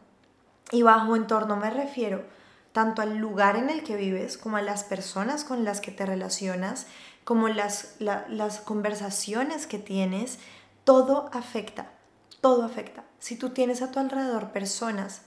Y 0.72 0.82
bajo 0.82 1.16
entorno 1.16 1.56
me 1.56 1.70
refiero 1.70 2.24
tanto 2.72 3.02
al 3.02 3.18
lugar 3.18 3.56
en 3.56 3.70
el 3.70 3.82
que 3.82 3.96
vives 3.96 4.38
como 4.38 4.56
a 4.56 4.62
las 4.62 4.84
personas 4.84 5.44
con 5.44 5.64
las 5.64 5.80
que 5.80 5.90
te 5.90 6.06
relacionas, 6.06 6.86
como 7.24 7.48
las, 7.48 7.96
las 7.98 8.60
conversaciones 8.60 9.66
que 9.66 9.78
tienes, 9.78 10.38
todo 10.84 11.30
afecta, 11.32 11.90
todo 12.40 12.64
afecta. 12.64 13.04
Si 13.18 13.36
tú 13.36 13.50
tienes 13.50 13.82
a 13.82 13.90
tu 13.90 13.98
alrededor 13.98 14.52
personas 14.52 15.22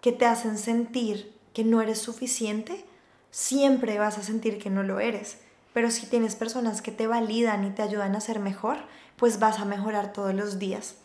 que 0.00 0.12
te 0.12 0.26
hacen 0.26 0.58
sentir 0.58 1.34
que 1.54 1.64
no 1.64 1.80
eres 1.80 1.98
suficiente, 1.98 2.84
siempre 3.30 3.98
vas 3.98 4.18
a 4.18 4.22
sentir 4.22 4.58
que 4.58 4.70
no 4.70 4.82
lo 4.82 5.00
eres. 5.00 5.38
Pero 5.72 5.90
si 5.90 6.06
tienes 6.06 6.36
personas 6.36 6.82
que 6.82 6.92
te 6.92 7.06
validan 7.06 7.64
y 7.64 7.70
te 7.70 7.82
ayudan 7.82 8.14
a 8.14 8.20
ser 8.20 8.38
mejor, 8.38 8.78
pues 9.22 9.38
vas 9.38 9.60
a 9.60 9.64
mejorar 9.64 10.12
todos 10.12 10.34
los 10.34 10.58
días. 10.58 10.96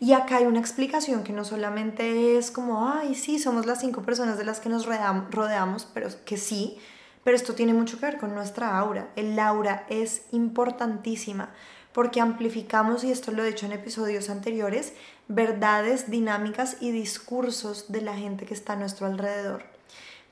Y 0.00 0.14
acá 0.14 0.38
hay 0.38 0.46
una 0.46 0.58
explicación 0.58 1.22
que 1.22 1.34
no 1.34 1.44
solamente 1.44 2.38
es 2.38 2.50
como, 2.50 2.88
ay, 2.88 3.14
sí, 3.14 3.38
somos 3.38 3.66
las 3.66 3.80
cinco 3.80 4.00
personas 4.00 4.38
de 4.38 4.46
las 4.46 4.58
que 4.58 4.70
nos 4.70 4.86
rodeamos, 4.86 5.86
pero 5.92 6.08
que 6.24 6.38
sí, 6.38 6.78
pero 7.24 7.36
esto 7.36 7.54
tiene 7.54 7.74
mucho 7.74 8.00
que 8.00 8.06
ver 8.06 8.16
con 8.16 8.34
nuestra 8.34 8.78
aura. 8.78 9.10
El 9.16 9.38
aura 9.38 9.84
es 9.90 10.22
importantísima 10.32 11.50
porque 11.92 12.22
amplificamos, 12.22 13.04
y 13.04 13.12
esto 13.12 13.32
lo 13.32 13.44
he 13.44 13.48
dicho 13.48 13.66
en 13.66 13.72
episodios 13.72 14.30
anteriores, 14.30 14.94
verdades, 15.28 16.10
dinámicas 16.10 16.78
y 16.80 16.90
discursos 16.90 17.92
de 17.92 18.00
la 18.00 18.16
gente 18.16 18.46
que 18.46 18.54
está 18.54 18.72
a 18.72 18.76
nuestro 18.76 19.06
alrededor. 19.06 19.64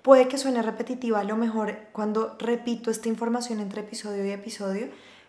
Puede 0.00 0.26
que 0.28 0.38
suene 0.38 0.62
repetitiva 0.62 1.20
a 1.20 1.24
lo 1.24 1.36
mejor 1.36 1.76
cuando 1.92 2.34
repito 2.38 2.90
esta 2.90 3.10
información 3.10 3.60
entre 3.60 3.82
episodio 3.82 4.24
y 4.24 4.30
episodio, 4.30 4.88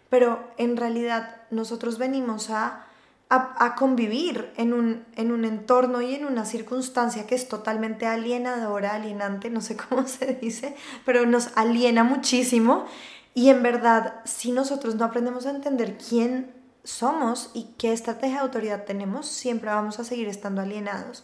pero 0.10 0.52
en 0.58 0.78
realidad 0.78 1.42
nosotros 1.52 1.98
venimos 1.98 2.50
a 2.50 2.88
a, 3.30 3.76
convivir 3.76 4.54
en 4.56 4.74
un, 4.74 5.06
en 5.16 5.32
un 5.32 5.44
entorno 5.44 6.02
y 6.02 6.16
en 6.16 6.26
una 6.26 6.46
circunstancia 6.46 7.28
que 7.28 7.36
es 7.36 7.50
totalmente 7.50 8.08
alienadora, 8.08 8.94
alienante, 8.94 9.50
no 9.50 9.62
sé 9.62 9.76
cómo 9.90 10.08
se 10.08 10.34
dice, 10.36 10.76
pero 11.06 11.26
nos 11.26 11.50
aliena 11.56 12.04
muchísimo. 12.04 12.86
Y 13.34 13.50
en 13.50 13.62
verdad, 13.62 14.22
si 14.24 14.52
nosotros 14.52 14.96
no 14.96 15.06
aprendemos 15.06 15.46
a 15.46 15.52
entender 15.52 15.98
quién 15.98 16.54
somos 16.84 17.52
y 17.54 17.74
qué 17.78 17.92
estrategia 17.92 18.38
de 18.38 18.44
autoridad 18.44 18.86
tenemos, 18.86 19.28
siempre 19.28 19.70
vamos 19.70 20.00
a 20.00 20.06
seguir 20.06 20.28
estando 20.28 20.62
alienados. 20.62 21.24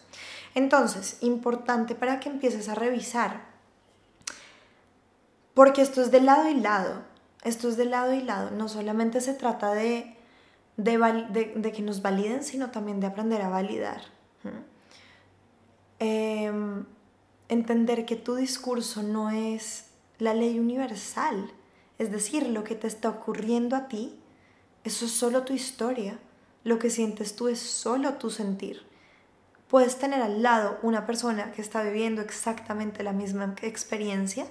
Entonces, 0.54 1.16
importante 1.22 1.94
para 1.94 2.20
que 2.20 2.28
empieces 2.28 2.68
a 2.68 2.74
revisar, 2.74 3.46
porque 5.54 5.82
esto 5.82 6.02
es 6.02 6.10
de 6.10 6.20
lado 6.20 6.48
y 6.48 6.54
lado, 6.54 7.02
esto 7.44 7.68
es 7.68 7.76
de 7.76 7.84
lado 7.84 8.12
y 8.14 8.22
lado, 8.22 8.50
no 8.50 8.68
solamente 8.68 9.20
se 9.20 9.34
trata 9.34 9.72
de 9.72 10.14
de, 10.76 11.72
que 11.74 11.82
nos 11.82 12.02
validen, 12.02 12.42
sino 12.42 12.70
también 12.70 13.00
de 13.00 13.06
aprender 13.06 13.42
a 13.42 13.48
validar. 13.48 14.02
Em, 15.98 16.84
entender 17.48 18.04
que 18.04 18.16
tu 18.16 18.34
discurso 18.34 19.02
no 19.02 19.30
es 19.30 19.86
la 20.18 20.34
ley 20.34 20.58
universal, 20.58 21.52
es 21.98 22.10
decir, 22.10 22.48
lo 22.48 22.64
que 22.64 22.74
te 22.74 22.86
está 22.86 23.08
ocurriendo 23.08 23.76
a 23.76 23.88
ti, 23.88 24.18
eso 24.82 25.06
es 25.06 25.12
solo 25.12 25.44
tu 25.44 25.52
historia, 25.52 26.18
lo 26.64 26.78
que 26.78 26.90
sientes 26.90 27.36
tú 27.36 27.48
es 27.48 27.60
solo 27.60 28.14
tu 28.14 28.30
sentir. 28.30 28.82
Puedes 29.68 29.98
tener 29.98 30.22
al 30.22 30.42
lado 30.42 30.78
una 30.82 31.06
persona 31.06 31.52
que 31.52 31.62
está 31.62 31.82
viviendo 31.82 32.20
exactamente 32.20 33.02
la 33.02 33.12
misma 33.12 33.54
experiencia, 33.62 34.46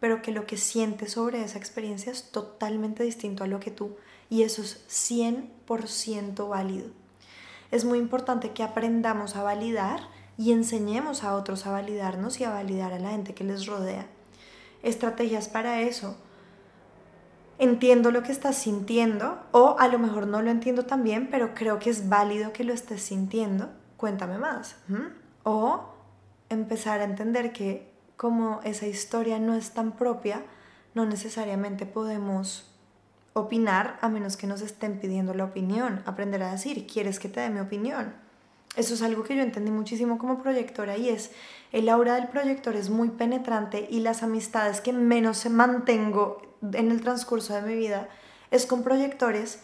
pero 0.00 0.22
que 0.22 0.32
lo 0.32 0.46
que 0.46 0.56
siente 0.56 1.08
sobre 1.08 1.42
esa 1.42 1.58
experiencia 1.58 2.12
es 2.12 2.30
totalmente 2.30 3.02
distinto 3.02 3.44
a 3.44 3.48
lo 3.48 3.60
que 3.60 3.70
tú 3.70 3.96
y 4.30 4.42
eso 4.42 4.62
es 4.62 4.84
100% 4.88 6.48
válido. 6.48 6.90
Es 7.70 7.84
muy 7.84 7.98
importante 7.98 8.52
que 8.52 8.62
aprendamos 8.62 9.36
a 9.36 9.42
validar 9.42 10.00
y 10.36 10.52
enseñemos 10.52 11.24
a 11.24 11.34
otros 11.34 11.66
a 11.66 11.72
validarnos 11.72 12.40
y 12.40 12.44
a 12.44 12.50
validar 12.50 12.92
a 12.92 12.98
la 12.98 13.10
gente 13.10 13.34
que 13.34 13.44
les 13.44 13.66
rodea. 13.66 14.06
Estrategias 14.82 15.48
para 15.48 15.80
eso. 15.80 16.16
Entiendo 17.58 18.12
lo 18.12 18.22
que 18.22 18.30
estás 18.30 18.56
sintiendo 18.56 19.40
o 19.50 19.76
a 19.80 19.88
lo 19.88 19.98
mejor 19.98 20.28
no 20.28 20.40
lo 20.42 20.50
entiendo 20.50 20.84
también, 20.84 21.28
pero 21.28 21.54
creo 21.54 21.80
que 21.80 21.90
es 21.90 22.08
válido 22.08 22.52
que 22.52 22.62
lo 22.62 22.72
estés 22.72 23.02
sintiendo. 23.02 23.70
Cuéntame 23.96 24.38
más. 24.38 24.76
O 25.42 25.92
empezar 26.48 27.00
a 27.00 27.04
entender 27.04 27.52
que 27.52 27.92
como 28.18 28.60
esa 28.64 28.88
historia 28.88 29.38
no 29.38 29.54
es 29.54 29.70
tan 29.70 29.92
propia, 29.92 30.42
no 30.92 31.06
necesariamente 31.06 31.86
podemos 31.86 32.68
opinar 33.32 33.96
a 34.02 34.08
menos 34.08 34.36
que 34.36 34.48
nos 34.48 34.60
estén 34.60 34.98
pidiendo 34.98 35.34
la 35.34 35.44
opinión, 35.44 36.02
aprender 36.04 36.42
a 36.42 36.50
decir, 36.50 36.88
¿quieres 36.88 37.20
que 37.20 37.28
te 37.28 37.40
dé 37.40 37.48
mi 37.48 37.60
opinión? 37.60 38.12
Eso 38.74 38.94
es 38.94 39.02
algo 39.02 39.22
que 39.22 39.36
yo 39.36 39.42
entendí 39.42 39.70
muchísimo 39.70 40.18
como 40.18 40.42
proyectora 40.42 40.96
y 40.96 41.08
es, 41.10 41.30
el 41.70 41.88
aura 41.88 42.16
del 42.16 42.26
proyector 42.26 42.74
es 42.74 42.90
muy 42.90 43.10
penetrante 43.10 43.86
y 43.88 44.00
las 44.00 44.24
amistades 44.24 44.80
que 44.80 44.92
menos 44.92 45.38
se 45.38 45.48
mantengo 45.48 46.42
en 46.72 46.90
el 46.90 47.00
transcurso 47.00 47.54
de 47.54 47.62
mi 47.62 47.76
vida 47.76 48.08
es 48.50 48.66
con 48.66 48.82
proyectores, 48.82 49.60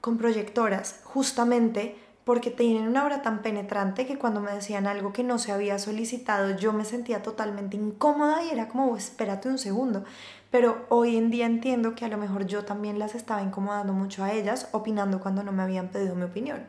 con 0.00 0.16
proyectoras, 0.16 1.00
justamente 1.02 1.96
porque 2.24 2.50
tienen 2.50 2.88
una 2.88 3.02
aura 3.02 3.22
tan 3.22 3.42
penetrante 3.42 4.06
que 4.06 4.18
cuando 4.18 4.40
me 4.40 4.52
decían 4.52 4.86
algo 4.86 5.12
que 5.12 5.22
no 5.22 5.38
se 5.38 5.52
había 5.52 5.78
solicitado 5.78 6.56
yo 6.56 6.72
me 6.72 6.84
sentía 6.84 7.22
totalmente 7.22 7.76
incómoda 7.76 8.42
y 8.42 8.50
era 8.50 8.68
como, 8.68 8.96
espérate 8.96 9.48
un 9.48 9.58
segundo, 9.58 10.04
pero 10.50 10.86
hoy 10.88 11.16
en 11.16 11.30
día 11.30 11.46
entiendo 11.46 11.94
que 11.94 12.04
a 12.04 12.08
lo 12.08 12.16
mejor 12.16 12.46
yo 12.46 12.64
también 12.64 12.98
las 12.98 13.14
estaba 13.14 13.42
incomodando 13.42 13.92
mucho 13.92 14.22
a 14.22 14.32
ellas, 14.32 14.68
opinando 14.70 15.20
cuando 15.20 15.42
no 15.42 15.52
me 15.52 15.62
habían 15.64 15.88
pedido 15.88 16.14
mi 16.14 16.22
opinión. 16.22 16.64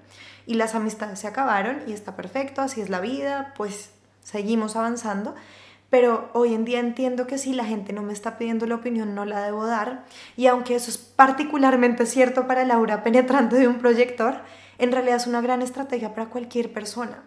Y 0.48 0.56
las 0.56 0.76
amistades 0.76 1.20
se 1.20 1.28
acabaron 1.28 1.84
y 1.88 1.94
está 1.94 2.16
perfecto, 2.16 2.62
así 2.62 2.82
es 2.82 2.90
la 2.90 3.00
vida, 3.00 3.54
pues 3.56 3.92
seguimos 4.24 4.76
avanzando. 4.76 5.36
Pero 5.92 6.30
hoy 6.34 6.56
en 6.56 6.66
día 6.66 6.80
entiendo 6.80 7.28
que 7.28 7.38
si 7.38 7.54
la 7.54 7.64
gente 7.64 7.94
no 7.94 8.02
me 8.02 8.12
está 8.12 8.40
pidiendo 8.40 8.66
la 8.66 8.74
opinión, 8.76 9.14
no 9.14 9.24
la 9.24 9.42
debo 9.42 9.66
dar. 9.68 10.04
Y 10.36 10.48
aunque 10.48 10.76
eso 10.76 10.90
es 10.90 10.98
particularmente 10.98 12.08
cierto 12.08 12.48
para 12.48 12.66
Laura 12.66 13.04
penetrante 13.04 13.56
de 13.56 13.68
un 13.68 13.78
proyector, 13.78 14.42
en 14.78 14.92
realidad 14.92 15.18
es 15.18 15.28
una 15.28 15.42
gran 15.42 15.62
estrategia 15.62 16.14
para 16.14 16.30
cualquier 16.30 16.72
persona. 16.74 17.24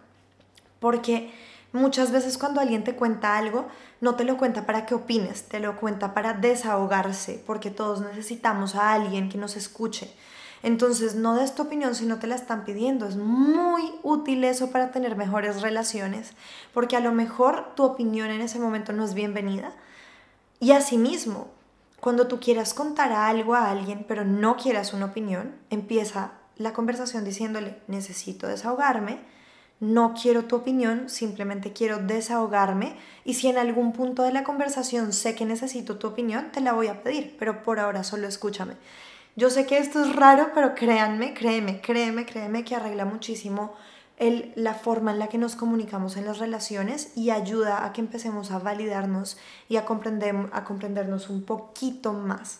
Porque 0.79 1.31
Muchas 1.71 2.11
veces 2.11 2.39
cuando 2.39 2.61
alguien 2.61 2.83
te 2.83 2.95
cuenta 2.95 3.37
algo, 3.37 3.67
no 4.01 4.15
te 4.15 4.23
lo 4.23 4.37
cuenta 4.37 4.65
para 4.65 4.87
que 4.87 4.95
opines, 4.95 5.43
te 5.43 5.59
lo 5.59 5.75
cuenta 5.75 6.15
para 6.15 6.33
desahogarse, 6.33 7.43
porque 7.45 7.69
todos 7.69 8.01
necesitamos 8.01 8.73
a 8.73 8.93
alguien 8.93 9.29
que 9.29 9.37
nos 9.37 9.55
escuche. 9.55 10.11
Entonces, 10.63 11.13
no 11.13 11.35
des 11.35 11.53
tu 11.53 11.61
opinión 11.61 11.93
si 11.93 12.05
no 12.05 12.17
te 12.17 12.25
la 12.25 12.35
están 12.35 12.65
pidiendo. 12.65 13.05
Es 13.05 13.17
muy 13.17 13.93
útil 14.01 14.43
eso 14.43 14.71
para 14.71 14.89
tener 14.89 15.15
mejores 15.15 15.61
relaciones, 15.61 16.33
porque 16.73 16.97
a 16.97 17.01
lo 17.01 17.11
mejor 17.11 17.75
tu 17.75 17.83
opinión 17.83 18.31
en 18.31 18.41
ese 18.41 18.59
momento 18.59 18.91
no 18.91 19.05
es 19.05 19.13
bienvenida. 19.13 19.71
Y 20.59 20.71
asimismo, 20.71 21.49
cuando 21.99 22.27
tú 22.27 22.39
quieras 22.39 22.73
contar 22.73 23.11
algo 23.11 23.53
a 23.53 23.69
alguien, 23.69 24.05
pero 24.07 24.25
no 24.25 24.57
quieras 24.57 24.91
una 24.91 25.05
opinión, 25.05 25.55
empieza 25.69 26.31
la 26.59 26.73
conversación 26.73 27.25
diciéndole, 27.25 27.79
necesito 27.87 28.47
desahogarme 28.47 29.17
no 29.79 30.13
quiero 30.13 30.43
tu 30.43 30.57
opinión, 30.57 31.09
simplemente 31.09 31.71
quiero 31.71 31.99
desahogarme 31.99 32.97
y 33.23 33.35
si 33.35 33.47
en 33.47 33.57
algún 33.57 33.93
punto 33.93 34.23
de 34.23 34.33
la 34.33 34.43
conversación 34.43 35.13
sé 35.13 35.35
que 35.35 35.45
necesito 35.45 35.97
tu 35.97 36.07
opinión, 36.07 36.51
te 36.51 36.59
la 36.59 36.73
voy 36.73 36.87
a 36.87 37.01
pedir, 37.01 37.35
pero 37.39 37.63
por 37.63 37.79
ahora 37.79 38.03
solo 38.03 38.27
escúchame. 38.27 38.73
Yo 39.35 39.49
sé 39.49 39.65
que 39.65 39.77
esto 39.77 40.03
es 40.03 40.13
raro, 40.13 40.49
pero 40.53 40.75
créanme, 40.75 41.33
créeme, 41.33 41.79
créeme, 41.79 42.25
créeme 42.25 42.65
que 42.65 42.75
arregla 42.75 43.05
muchísimo 43.05 43.73
el, 44.17 44.51
la 44.55 44.73
forma 44.73 45.11
en 45.11 45.19
la 45.19 45.27
que 45.27 45.37
nos 45.37 45.55
comunicamos 45.55 46.17
en 46.17 46.25
las 46.25 46.39
relaciones 46.39 47.13
y 47.15 47.29
ayuda 47.29 47.85
a 47.85 47.93
que 47.93 48.01
empecemos 48.01 48.51
a 48.51 48.59
validarnos 48.59 49.37
y 49.69 49.77
a, 49.77 49.85
comprender, 49.85 50.35
a 50.51 50.65
comprendernos 50.65 51.29
un 51.29 51.43
poquito 51.43 52.11
más. 52.11 52.59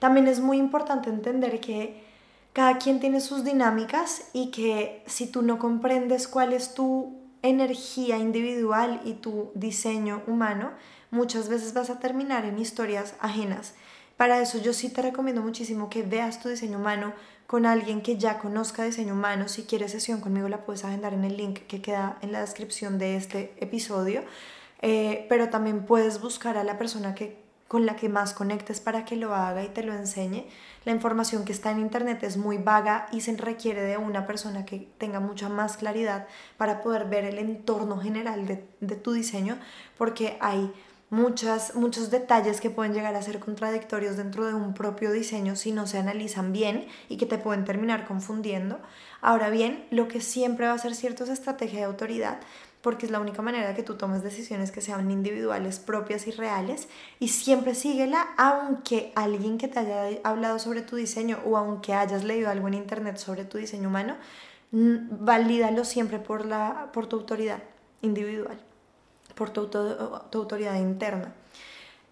También 0.00 0.26
es 0.26 0.40
muy 0.40 0.58
importante 0.58 1.10
entender 1.10 1.60
que 1.60 2.11
cada 2.52 2.78
quien 2.78 3.00
tiene 3.00 3.20
sus 3.20 3.44
dinámicas 3.44 4.22
y 4.32 4.50
que 4.50 5.02
si 5.06 5.26
tú 5.26 5.42
no 5.42 5.58
comprendes 5.58 6.28
cuál 6.28 6.52
es 6.52 6.74
tu 6.74 7.18
energía 7.42 8.18
individual 8.18 9.00
y 9.04 9.14
tu 9.14 9.50
diseño 9.54 10.22
humano, 10.26 10.70
muchas 11.10 11.48
veces 11.48 11.74
vas 11.74 11.90
a 11.90 11.98
terminar 11.98 12.44
en 12.44 12.58
historias 12.58 13.14
ajenas. 13.20 13.74
Para 14.16 14.40
eso 14.40 14.58
yo 14.58 14.72
sí 14.72 14.88
te 14.88 15.02
recomiendo 15.02 15.42
muchísimo 15.42 15.90
que 15.90 16.02
veas 16.02 16.40
tu 16.40 16.48
diseño 16.48 16.78
humano 16.78 17.12
con 17.46 17.66
alguien 17.66 18.02
que 18.02 18.18
ya 18.18 18.38
conozca 18.38 18.84
diseño 18.84 19.14
humano. 19.14 19.48
Si 19.48 19.64
quieres 19.64 19.92
sesión 19.92 20.20
conmigo 20.20 20.48
la 20.48 20.64
puedes 20.64 20.84
agendar 20.84 21.12
en 21.14 21.24
el 21.24 21.36
link 21.36 21.60
que 21.66 21.82
queda 21.82 22.18
en 22.22 22.32
la 22.32 22.40
descripción 22.40 22.98
de 22.98 23.16
este 23.16 23.54
episodio. 23.58 24.22
Eh, 24.80 25.26
pero 25.28 25.48
también 25.48 25.86
puedes 25.86 26.20
buscar 26.20 26.56
a 26.56 26.64
la 26.64 26.76
persona 26.76 27.14
que 27.14 27.41
con 27.72 27.86
la 27.86 27.96
que 27.96 28.10
más 28.10 28.34
conectes 28.34 28.82
para 28.82 29.06
que 29.06 29.16
lo 29.16 29.34
haga 29.34 29.64
y 29.64 29.68
te 29.68 29.82
lo 29.82 29.94
enseñe. 29.94 30.44
La 30.84 30.92
información 30.92 31.46
que 31.46 31.52
está 31.52 31.70
en 31.70 31.78
Internet 31.78 32.22
es 32.22 32.36
muy 32.36 32.58
vaga 32.58 33.06
y 33.12 33.22
se 33.22 33.34
requiere 33.34 33.80
de 33.80 33.96
una 33.96 34.26
persona 34.26 34.66
que 34.66 34.90
tenga 34.98 35.20
mucha 35.20 35.48
más 35.48 35.78
claridad 35.78 36.26
para 36.58 36.82
poder 36.82 37.06
ver 37.06 37.24
el 37.24 37.38
entorno 37.38 37.96
general 37.96 38.46
de, 38.46 38.96
tu 38.96 39.12
diseño, 39.12 39.56
porque 39.96 40.36
hay 40.42 40.70
muchas, 41.08 41.74
muchos 41.74 42.10
detalles 42.10 42.60
que 42.60 42.68
pueden 42.68 42.92
llegar 42.92 43.16
a 43.16 43.22
ser 43.22 43.38
contradictorios 43.38 44.18
dentro 44.18 44.46
de 44.46 44.52
un 44.52 44.74
propio 44.74 45.10
diseño 45.10 45.56
si 45.56 45.72
no 45.72 45.86
se 45.86 45.96
analizan 45.96 46.52
bien 46.52 46.88
y 47.08 47.16
que 47.16 47.24
te 47.24 47.38
pueden 47.38 47.64
terminar 47.64 48.06
confundiendo. 48.06 48.80
Ahora 49.22 49.48
bien, 49.48 49.86
lo 49.90 50.08
que 50.08 50.20
siempre 50.20 50.66
va 50.66 50.74
a 50.74 50.78
ser 50.78 50.94
cierto 50.94 51.24
es 51.24 51.30
estrategia 51.30 51.78
de 51.78 51.86
autoridad 51.86 52.38
porque 52.82 53.06
es 53.06 53.12
la 53.12 53.20
única 53.20 53.42
manera 53.42 53.74
que 53.74 53.84
tú 53.84 53.94
tomes 53.94 54.22
decisiones 54.22 54.72
que 54.72 54.80
sean 54.80 55.10
individuales, 55.10 55.78
propias 55.78 56.26
y 56.26 56.32
reales, 56.32 56.88
y 57.20 57.28
siempre 57.28 57.74
síguela 57.74 58.28
aunque 58.36 59.12
alguien 59.14 59.56
que 59.56 59.68
te 59.68 59.78
haya 59.78 60.20
hablado 60.24 60.58
sobre 60.58 60.82
tu 60.82 60.96
diseño 60.96 61.38
o 61.46 61.56
aunque 61.56 61.94
hayas 61.94 62.24
leído 62.24 62.50
algo 62.50 62.66
en 62.68 62.74
internet 62.74 63.18
sobre 63.18 63.44
tu 63.44 63.58
diseño 63.58 63.88
humano, 63.88 64.16
valídalo 64.72 65.84
siempre 65.84 66.18
por, 66.18 66.44
la, 66.44 66.90
por 66.92 67.06
tu 67.06 67.16
autoridad 67.16 67.62
individual, 68.00 68.58
por 69.36 69.50
tu, 69.50 69.60
autoridad 69.60 70.74
interna. 70.74 71.32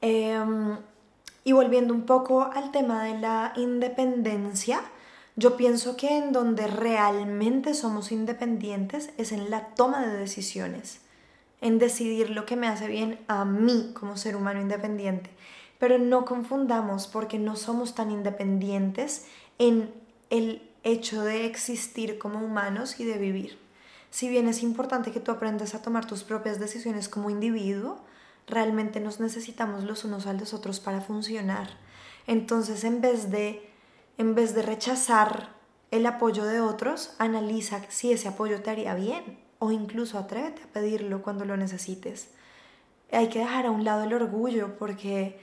Em, 0.01 0.77
y 1.43 1.53
volviendo 1.53 1.93
un 1.93 2.07
poco 2.07 2.45
al 2.45 2.71
tema 2.71 3.03
de 3.03 3.19
la 3.19 3.53
independencia, 3.57 4.83
yo 5.41 5.57
pienso 5.57 5.97
que 5.97 6.19
en 6.19 6.33
donde 6.33 6.67
realmente 6.67 7.73
somos 7.73 8.13
independientes 8.13 9.09
es 9.17 9.33
en 9.33 9.49
la 9.49 9.69
toma 9.69 10.07
de 10.07 10.19
decisiones, 10.19 11.01
en 11.63 11.79
decidir 11.79 12.29
lo 12.29 12.45
que 12.45 12.57
me 12.57 12.69
hace 12.69 12.89
bien 12.89 13.19
a 13.27 13.47
mí 13.47 13.93
como 13.99 14.19
ser 14.19 14.37
humano 14.37 14.61
independiente. 14.61 15.31
Pero 15.79 15.99
no 15.99 16.27
confundamos 16.27 17.07
porque 17.07 17.39
no 17.39 17.57
somos 17.57 17.95
tan 17.95 18.11
independientes 18.11 19.29
en 19.59 19.91
el 20.29 20.69
hecho 20.85 21.23
de 21.23 21.47
existir 21.47 22.19
como 22.19 22.45
humanos 22.45 23.01
y 23.01 23.05
de 23.07 23.17
vivir. 23.17 23.59
Si 24.11 24.29
bien 24.29 24.47
es 24.47 24.63
importante 24.63 25.11
que 25.11 25.21
tú 25.21 25.33
aprendas 25.33 25.75
a 25.75 25.81
tomar 25.81 26.07
tus 26.07 26.23
propias 26.23 26.61
decisiones 26.61 27.09
como 27.09 27.31
individuo, 27.31 27.99
realmente 28.47 29.01
nos 29.01 29.21
necesitamos 29.21 29.85
los 29.85 30.05
unos 30.05 30.27
a 30.27 30.35
los 30.35 30.53
otros 30.53 30.81
para 30.81 31.01
funcionar. 31.01 31.71
Entonces, 32.27 32.85
en 32.85 33.01
vez 33.01 33.31
de 33.31 33.70
en 34.19 34.35
vez 34.35 34.55
de 34.55 34.63
rechazar 34.63 35.51
el 35.91 36.07
apoyo 36.07 36.45
de 36.45 36.61
otros, 36.61 37.15
analiza 37.19 37.83
si 37.89 38.13
ese 38.13 38.29
apoyo 38.29 38.63
te 38.63 38.71
haría 38.71 38.95
bien 38.95 39.39
o 39.59 39.73
incluso 39.73 40.19
atrévete 40.19 40.63
a 40.63 40.73
pedirlo 40.73 41.23
cuando 41.23 41.45
lo 41.45 41.57
necesites. 41.57 42.29
Hay 43.13 43.29
que 43.29 43.41
dejar 43.41 43.67
a 43.67 43.71
un 43.71 43.85
lado 43.85 44.05
el 44.05 44.15
orgullo 44.15 44.77
porque 44.79 45.41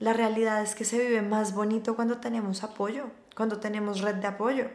la 0.00 0.12
realidad 0.12 0.62
es 0.62 0.74
que 0.74 0.84
se 0.84 0.98
vive 0.98 1.22
más 1.22 1.54
bonito 1.54 1.94
cuando 1.94 2.18
tenemos 2.18 2.64
apoyo, 2.64 3.04
cuando 3.36 3.60
tenemos 3.60 4.00
red 4.00 4.16
de 4.16 4.26
apoyo. 4.26 4.68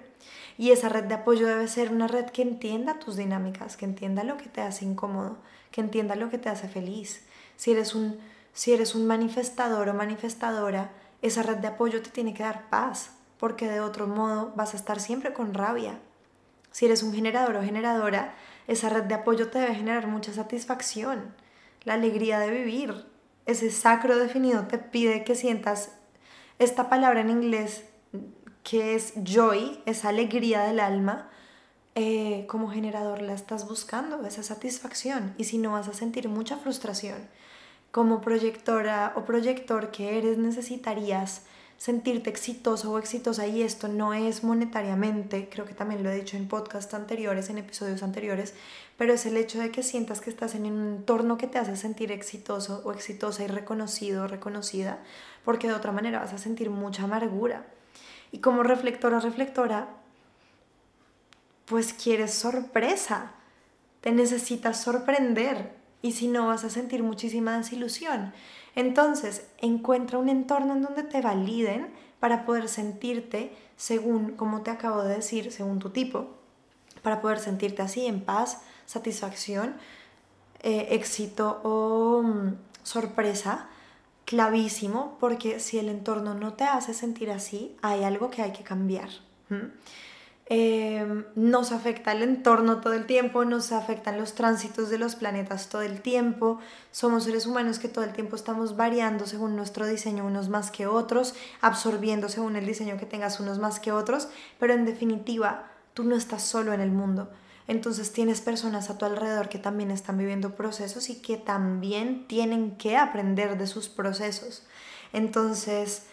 Y 0.58 0.72
esa 0.72 0.89
red 0.89 1.05
de 1.05 1.15
apoyo 1.15 1.48
debe 1.48 1.67
ser 1.67 1.91
una 1.91 2.08
red 2.08 2.25
que 2.25 2.41
entienda 2.41 3.00
tus 3.00 3.15
dinámicas, 3.15 3.77
que 3.77 3.86
entienda 3.86 4.24
lo 4.24 4.38
que 4.38 4.50
te 4.50 4.62
hace 4.62 4.86
incómodo, 4.86 5.38
que 5.72 5.81
entienda 5.81 6.15
lo 6.15 6.29
que 6.29 6.38
te 6.38 6.50
hace 6.50 6.67
feliz. 6.67 7.25
Si 7.58 7.72
eres 7.72 7.93
un, 7.93 8.19
si 8.53 8.74
eres 8.74 8.96
un 8.96 9.05
manifestador 9.05 9.89
o 9.89 9.93
manifestadora, 9.93 10.91
esa 11.22 11.43
red 11.43 11.58
de 11.58 11.67
apoyo 11.67 12.01
te 12.01 12.10
tiene 12.10 12.34
que 12.34 12.43
dar 12.43 12.69
paz, 12.69 13.12
porque 13.39 13.67
de 13.67 13.79
otro 13.79 14.05
modo 14.05 14.51
vas 14.55 14.74
a 14.74 14.77
estar 14.77 15.00
siempre 15.00 15.34
con 15.34 15.53
rabia. 15.53 16.00
Si 16.72 16.86
eres 16.86 17.01
un 17.01 17.13
generador 17.13 17.55
o 17.55 17.63
generadora, 17.63 18.36
esa 18.67 18.89
red 18.89 19.03
de 19.03 19.15
apoyo 19.15 19.50
te 19.50 19.60
debe 19.60 19.75
generar 19.75 20.08
mucha 20.08 20.34
satisfacción, 20.34 21.34
la 21.84 21.96
alegría 21.96 22.39
de 22.39 22.51
vivir. 22.51 23.05
Ese 23.46 23.72
sacro 23.72 24.17
definido 24.17 24.67
te 24.67 24.77
pide 24.77 25.24
que 25.24 25.34
sientas 25.34 25.93
esta 26.60 26.89
palabra 26.89 27.22
en 27.22 27.29
inglés 27.31 27.86
que 28.63 28.93
es 28.93 29.13
joy, 29.24 29.81
esa 29.86 30.10
alegría 30.10 30.62
del 30.62 30.79
alma. 30.79 31.29
Eh, 31.96 32.46
como 32.48 32.69
generador 32.69 33.22
la 33.22 33.34
estás 33.34 33.67
buscando, 33.67 34.25
esa 34.25 34.43
satisfacción. 34.43 35.34
Y 35.38 35.46
si 35.46 35.58
no 35.58 35.72
vas 35.72 35.88
a 35.88 35.93
sentir 35.93 36.29
mucha 36.29 36.58
frustración, 36.58 37.17
como 37.91 38.22
proyectora 38.22 39.13
o 39.15 39.25
proyector 39.25 39.89
que 39.89 40.17
eres, 40.17 40.38
necesitarías 40.38 41.43
sentirte 41.79 42.29
exitoso 42.29 42.91
o 42.91 43.00
exitosa 43.00 43.48
y 43.48 43.62
esto 43.62 43.88
no 43.88 44.13
es 44.13 44.43
monetariamente, 44.43 45.48
creo 45.50 45.65
que 45.65 45.74
también 45.74 46.03
lo 46.03 46.09
he 46.09 46.15
dicho 46.15 46.36
en 46.36 46.50
podcasts 46.50 46.93
anteriores, 46.93 47.50
en 47.50 47.57
episodios 47.57 48.03
anteriores, 48.03 48.53
pero 48.98 49.13
es 49.13 49.25
el 49.25 49.38
hecho 49.38 49.59
de 49.59 49.71
que 49.71 49.81
sientas 49.81 50.19
que 50.19 50.29
estás 50.29 50.55
en 50.55 50.65
un 50.65 50.98
entorno 50.98 51.38
que 51.38 51.48
te 51.48 51.57
hace 51.57 51.77
sentir 51.77 52.12
exitoso 52.12 52.81
o 52.83 52.91
exitosa 52.91 53.45
y 53.45 53.48
reconocido 53.48 54.25
o 54.25 54.27
reconocida, 54.27 55.00
porque 55.45 55.67
de 55.67 55.74
otra 55.74 55.93
manera 55.93 56.19
vas 56.19 56.33
a 56.33 56.38
sentir 56.38 56.69
mucha 56.69 57.03
amargura. 57.03 57.65
Y 58.33 58.39
como 58.39 58.62
reflectora 58.62 59.21
reflectora, 59.21 59.88
pues 61.65 61.93
quieres 61.93 62.33
sorpresa, 62.33 63.31
te 64.01 64.12
necesitas 64.12 64.83
sorprender 64.83 65.78
y 66.01 66.13
si 66.13 66.27
no 66.27 66.48
vas 66.48 66.63
a 66.63 66.70
sentir 66.70 67.03
muchísima 67.03 67.58
desilusión. 67.58 68.34
Entonces, 68.75 69.48
encuentra 69.58 70.18
un 70.18 70.29
entorno 70.29 70.74
en 70.74 70.82
donde 70.82 71.03
te 71.03 71.22
validen 71.22 71.91
para 72.20 72.46
poder 72.46 72.68
sentirte 72.70 73.51
según, 73.75 74.32
como 74.32 74.62
te 74.62 74.72
acabo 74.72 75.03
de 75.03 75.15
decir, 75.15 75.51
según 75.51 75.79
tu 75.79 75.89
tipo, 75.89 76.27
para 77.01 77.22
poder 77.22 77.39
sentirte 77.39 77.82
así 77.82 78.06
en 78.06 78.22
paz, 78.22 78.62
satisfacción, 78.86 79.75
eh, 80.62 80.88
éxito 80.91 81.62
o 81.63 82.22
mm, 82.24 82.56
sorpresa, 82.84 83.70
clavísimo, 84.25 85.18
porque 85.20 85.60
si 85.60 85.79
el 85.79 85.89
entorno 85.89 86.34
no 86.34 86.53
te 86.53 86.65
hace 86.65 86.94
sentir 86.94 87.32
así, 87.32 87.75
hay 87.82 88.03
algo 88.03 88.29
que 88.29 88.41
hay 88.41 88.51
que 88.51 88.63
cambiar. 88.63 89.10
Em, 90.51 91.25
nos 91.36 91.72
afecta 91.72 92.12
el 92.12 92.24
entorno 92.24 92.82
todo 92.82 92.94
el 92.94 93.06
tiempo, 93.06 93.46
nos 93.46 93.72
afectan 93.72 94.18
los 94.18 94.34
tránsitos 94.34 94.89
de 94.89 94.98
los 94.98 95.13
planetas 95.13 95.70
todo 95.70 95.84
el 95.84 96.01
tiempo, 96.01 96.60
somos 96.91 97.25
seres 97.25 97.46
humanos 97.46 97.77
que 97.77 97.88
todo 97.88 98.03
el 98.03 98.13
tiempo 98.13 98.36
estamos 98.36 98.75
variando 98.75 99.27
según 99.27 99.56
nuestro 99.56 99.86
diseño 99.86 100.25
unos 100.25 100.50
más 100.50 100.72
que 100.72 100.88
otros, 100.88 101.36
absorbiendo 101.62 102.29
según 102.29 102.56
el 102.56 102.65
diseño 102.65 102.98
que 102.98 103.06
tengas 103.06 103.39
unos 103.39 103.60
más 103.60 103.79
que 103.79 103.91
otros, 103.91 104.27
pero 104.60 104.74
en 104.74 104.86
definitiva 104.86 105.70
tú 105.94 106.03
no 106.03 106.15
estás 106.15 106.41
solo 106.41 106.74
en 106.74 106.82
el 106.82 106.89
mundo. 106.89 107.29
Entonces 107.68 108.12
tienes 108.12 108.41
personas 108.41 108.89
a 108.89 108.98
tu 108.98 109.06
alrededor 109.06 109.50
que 109.50 109.60
también 109.60 109.91
están 109.91 110.18
viviendo 110.18 110.56
procesos 110.56 111.12
y 111.12 111.22
que 111.22 111.38
también 111.38 112.25
tienen 112.27 112.75
que 112.77 112.98
aprender 112.98 113.60
de 113.60 113.68
sus 113.68 113.88
procesos. 113.88 114.63
Entonces, 115.13 116.08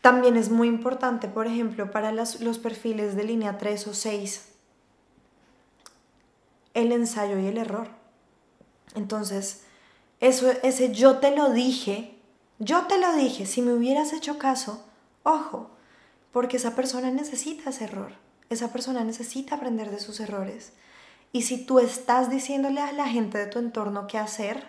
también 0.00 0.36
es 0.36 0.50
muy 0.50 0.68
importante, 0.68 1.28
por 1.28 1.46
ejemplo, 1.46 1.90
para 1.90 2.12
los 2.12 2.58
perfiles 2.58 3.16
de 3.16 3.24
línea 3.24 3.58
3 3.58 3.86
o 3.88 3.94
6, 3.94 4.48
el 6.74 6.92
ensayo 6.92 7.38
y 7.38 7.46
el 7.46 7.58
error. 7.58 7.88
Entonces, 8.94 9.62
eso, 10.20 10.50
ese 10.62 10.92
yo 10.92 11.18
te 11.18 11.34
lo 11.36 11.50
dije, 11.50 12.18
yo 12.58 12.86
te 12.86 12.98
lo 12.98 13.12
dije, 13.14 13.46
si 13.46 13.62
me 13.62 13.74
hubieras 13.74 14.12
hecho 14.12 14.38
caso, 14.38 14.84
ojo, 15.22 15.70
porque 16.32 16.56
esa 16.56 16.74
persona 16.74 17.10
necesita 17.10 17.70
ese 17.70 17.84
error, 17.84 18.12
esa 18.48 18.72
persona 18.72 19.04
necesita 19.04 19.56
aprender 19.56 19.90
de 19.90 20.00
sus 20.00 20.20
errores. 20.20 20.72
Y 21.32 21.42
si 21.42 21.64
tú 21.64 21.78
estás 21.78 22.30
diciéndole 22.30 22.80
a 22.80 22.92
la 22.92 23.06
gente 23.06 23.38
de 23.38 23.46
tu 23.46 23.58
entorno 23.58 24.06
qué 24.06 24.18
hacer, 24.18 24.66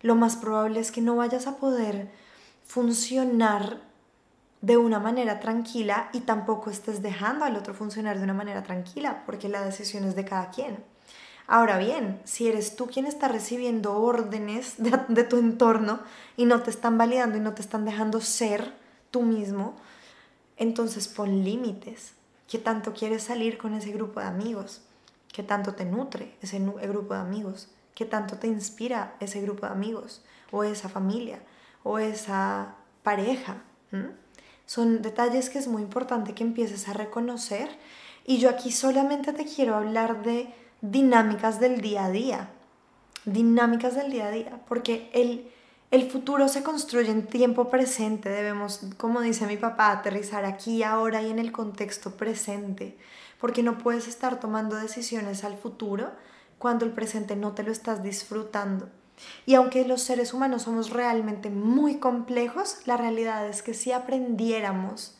lo 0.00 0.14
más 0.14 0.36
probable 0.36 0.80
es 0.80 0.92
que 0.92 1.00
no 1.00 1.16
vayas 1.16 1.46
a 1.46 1.56
poder 1.56 2.10
funcionar 2.64 3.87
de 4.60 4.76
una 4.76 4.98
manera 4.98 5.40
tranquila 5.40 6.10
y 6.12 6.20
tampoco 6.20 6.70
estés 6.70 7.02
dejando 7.02 7.44
al 7.44 7.56
otro 7.56 7.74
funcionar 7.74 8.18
de 8.18 8.24
una 8.24 8.34
manera 8.34 8.62
tranquila, 8.62 9.22
porque 9.24 9.48
la 9.48 9.64
decisión 9.64 10.04
es 10.04 10.16
de 10.16 10.24
cada 10.24 10.50
quien. 10.50 10.78
Ahora 11.46 11.78
bien, 11.78 12.20
si 12.24 12.46
eres 12.46 12.76
tú 12.76 12.88
quien 12.88 13.06
está 13.06 13.26
recibiendo 13.28 13.96
órdenes 13.96 14.74
de, 15.08 15.24
tu 15.24 15.38
entorno 15.38 16.00
y 16.36 16.44
no 16.44 16.62
te 16.62 16.70
están 16.70 16.98
validando 16.98 17.38
y 17.38 17.40
no 17.40 17.54
te 17.54 17.62
están 17.62 17.84
dejando 17.84 18.20
ser 18.20 18.74
tú 19.10 19.22
mismo, 19.22 19.74
entonces 20.56 21.08
pon 21.08 21.44
límites. 21.44 22.12
¿Qué 22.48 22.58
tanto 22.58 22.92
quieres 22.92 23.22
salir 23.22 23.58
con 23.58 23.74
ese 23.74 23.92
grupo 23.92 24.20
de 24.20 24.26
amigos? 24.26 24.82
¿Qué 25.32 25.42
tanto 25.42 25.74
te 25.74 25.84
nutre 25.84 26.36
ese 26.42 26.58
grupo 26.58 27.14
de 27.14 27.20
amigos? 27.20 27.68
¿Qué 27.94 28.04
tanto 28.04 28.36
te 28.36 28.46
inspira 28.46 29.14
ese 29.20 29.40
grupo 29.40 29.66
de 29.66 29.72
amigos? 29.72 30.22
¿O 30.50 30.64
esa 30.64 30.88
familia? 30.88 31.40
¿O 31.82 31.98
esa 31.98 32.74
pareja? 33.02 33.62
Son 34.68 35.00
detalles 35.00 35.48
que 35.48 35.58
es 35.58 35.66
muy 35.66 35.80
importante 35.80 36.34
que 36.34 36.44
empieces 36.44 36.90
a 36.90 36.92
reconocer 36.92 37.70
y 38.26 38.36
yo 38.36 38.50
aquí 38.50 38.70
solamente 38.70 39.32
te 39.32 39.46
quiero 39.46 39.74
hablar 39.74 40.22
de 40.22 40.52
dinámicas 40.82 41.58
del 41.58 41.80
día 41.80 42.04
a 42.04 42.10
día. 42.10 42.50
Dinámicas 43.24 43.94
del 43.94 44.10
día 44.10 44.26
a 44.26 44.30
día, 44.30 44.60
porque 44.68 45.08
el, 45.14 45.50
el 45.90 46.10
futuro 46.10 46.48
se 46.48 46.62
construye 46.62 47.10
en 47.10 47.26
tiempo 47.26 47.70
presente, 47.70 48.28
debemos, 48.28 48.82
como 48.98 49.22
dice 49.22 49.46
mi 49.46 49.56
papá, 49.56 49.90
aterrizar 49.90 50.44
aquí, 50.44 50.82
ahora 50.82 51.22
y 51.22 51.30
en 51.30 51.38
el 51.38 51.50
contexto 51.50 52.18
presente, 52.18 52.98
porque 53.40 53.62
no 53.62 53.78
puedes 53.78 54.06
estar 54.06 54.38
tomando 54.38 54.76
decisiones 54.76 55.44
al 55.44 55.56
futuro 55.56 56.10
cuando 56.58 56.84
el 56.84 56.92
presente 56.92 57.36
no 57.36 57.52
te 57.52 57.62
lo 57.62 57.72
estás 57.72 58.02
disfrutando. 58.02 58.90
Y 59.46 59.54
aunque 59.54 59.86
los 59.86 60.02
seres 60.02 60.32
humanos 60.32 60.62
somos 60.62 60.90
realmente 60.90 61.50
muy 61.50 61.96
complejos, 61.96 62.78
la 62.86 62.96
realidad 62.96 63.46
es 63.48 63.62
que 63.62 63.74
si 63.74 63.92
aprendiéramos 63.92 65.14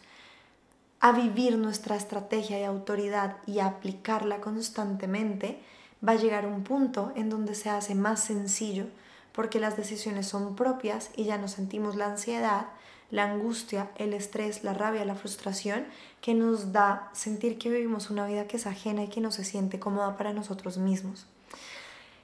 a 1.01 1.13
vivir 1.13 1.57
nuestra 1.59 1.97
estrategia 1.97 2.57
de 2.57 2.65
autoridad 2.65 3.37
y 3.47 3.61
a 3.61 3.67
aplicarla 3.67 4.41
constantemente, 4.41 5.61
va 6.07 6.13
a 6.13 6.17
llegar 6.17 6.47
un 6.47 6.65
punto 6.65 7.13
en 7.17 7.31
donde 7.31 7.55
se 7.55 7.71
hace 7.71 7.95
más 7.95 8.21
sencillo 8.21 8.87
porque 9.33 9.61
las 9.61 9.77
decisiones 9.77 10.27
son 10.27 10.57
propias 10.57 11.11
y 11.15 11.25
ya 11.25 11.39
no 11.39 11.47
sentimos 11.47 11.95
la 11.95 12.07
ansiedad, 12.07 12.67
la 13.11 13.25
angustia, 13.25 13.91
el 13.97 14.13
estrés, 14.13 14.65
la 14.65 14.75
rabia, 14.75 15.05
la 15.05 15.15
frustración 15.15 15.87
que 16.21 16.35
nos 16.35 16.73
da 16.73 17.09
sentir 17.13 17.57
que 17.57 17.71
vivimos 17.71 18.11
una 18.11 18.27
vida 18.27 18.49
que 18.49 18.57
es 18.57 18.67
ajena 18.67 19.05
y 19.05 19.09
que 19.09 19.21
no 19.21 19.31
se 19.31 19.45
siente 19.45 19.79
cómoda 19.79 20.17
para 20.17 20.33
nosotros 20.33 20.79
mismos. 20.79 21.27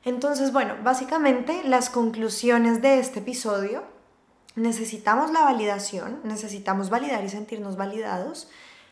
Entonces, 0.04 0.52
bueno, 0.52 0.74
básicamente 0.82 1.62
las 1.64 1.88
conclusiones 1.88 2.82
de 2.82 2.98
este 2.98 3.20
episodio, 3.20 3.84
necesitamos 4.54 5.32
la 5.32 5.40
validación, 5.40 6.20
necesitamos 6.24 6.90
validar 6.90 7.24
y 7.24 7.30
sentirnos 7.30 7.76
validados, 7.76 8.48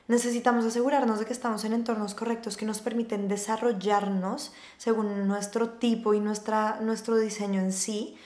necesitamos 0.09 0.65
asegurarnos 0.65 1.19
de 1.19 1.27
que 1.27 1.33
estamos 1.33 1.65
en 1.65 1.75
entornos 1.75 2.15
correctos 2.15 2.57
que 2.57 2.65
nos 2.65 2.81
permiten 2.81 3.29
desarrollarnos 3.29 4.53
según 4.79 5.29
nuestro 5.29 5.71
tipo 5.71 6.15
y 6.15 6.21
nuestra, 6.21 6.79
nuestro 6.81 7.17
diseño 7.17 7.61
en 7.61 7.73
sí. 7.73 8.17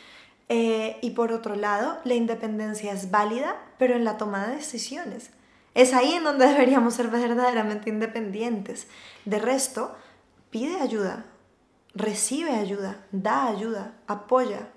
Eh, 0.49 0.99
y 1.03 1.11
por 1.11 1.33
otro 1.33 1.57
lado, 1.57 1.99
la 2.05 2.15
independencia 2.15 2.93
es 2.93 3.11
válida, 3.11 3.57
pero 3.79 3.97
en 3.97 4.05
la 4.05 4.17
toma 4.17 4.47
de 4.47 4.57
decisiones. 4.57 5.31
Es 5.75 5.93
ahí 5.93 6.15
en 6.15 6.23
donde 6.25 6.47
deberíamos 6.53 6.95
ser 6.95 7.09
verdaderamente 7.09 7.91
independientes. 7.91 8.87
De 9.25 9.41
resto, 9.41 9.95
pide 10.51 10.81
ayuda, 10.81 11.27
recibe 11.97 12.51
ayuda, 12.51 13.07
da 13.11 13.47
ayuda, 13.49 13.95
apoya 14.07 14.69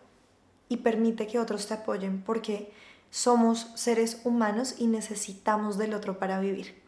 y 0.70 0.78
permite 0.78 1.28
que 1.28 1.40
otros 1.40 1.68
te 1.68 1.74
apoyen 1.74 2.24
porque 2.24 2.72
somos 3.12 3.72
seres 3.76 4.22
humanos 4.24 4.76
y 4.78 4.88
necesitamos 4.88 5.78
del 5.78 5.94
otro 5.94 6.20
para 6.20 6.40
vivir. 6.40 6.82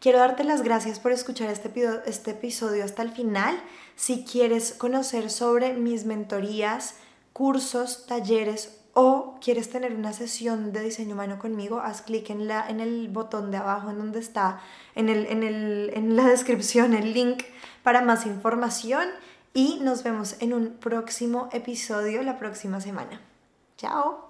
Quiero 0.00 0.18
darte 0.18 0.44
las 0.44 0.62
gracias 0.62 0.98
por 0.98 1.12
escuchar 1.12 1.50
este, 1.50 1.70
este 2.06 2.30
episodio 2.30 2.84
hasta 2.84 3.02
el 3.02 3.12
final. 3.12 3.60
Si 3.96 4.24
quieres 4.24 4.72
conocer 4.72 5.30
sobre 5.30 5.74
mis 5.74 6.06
mentorías, 6.06 6.94
cursos, 7.34 8.06
talleres 8.06 8.80
o 8.94 9.38
quieres 9.42 9.68
tener 9.70 9.94
una 9.94 10.14
sesión 10.14 10.72
de 10.72 10.80
diseño 10.80 11.12
humano 11.12 11.38
conmigo, 11.38 11.80
haz 11.80 12.00
clic 12.00 12.30
en, 12.30 12.50
en 12.50 12.80
el 12.80 13.08
botón 13.10 13.50
de 13.50 13.58
abajo 13.58 13.90
en 13.90 13.98
donde 13.98 14.18
está, 14.18 14.60
en, 14.94 15.10
el, 15.10 15.26
en 15.94 16.16
la 16.16 16.24
descripción, 16.28 16.94
el 16.94 17.12
link 17.12 17.44
para 17.82 18.00
más 18.00 18.24
información 18.24 19.06
y 19.52 19.78
nos 19.80 20.02
vemos 20.02 20.36
en 20.40 20.52
un 20.54 20.76
próximo 20.78 21.48
episodio 21.52 22.22
la 22.22 22.38
próxima 22.38 22.80
semana. 22.80 23.20
Chao. 23.76 24.29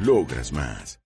Logras 0.00 0.50
más. 0.50 1.00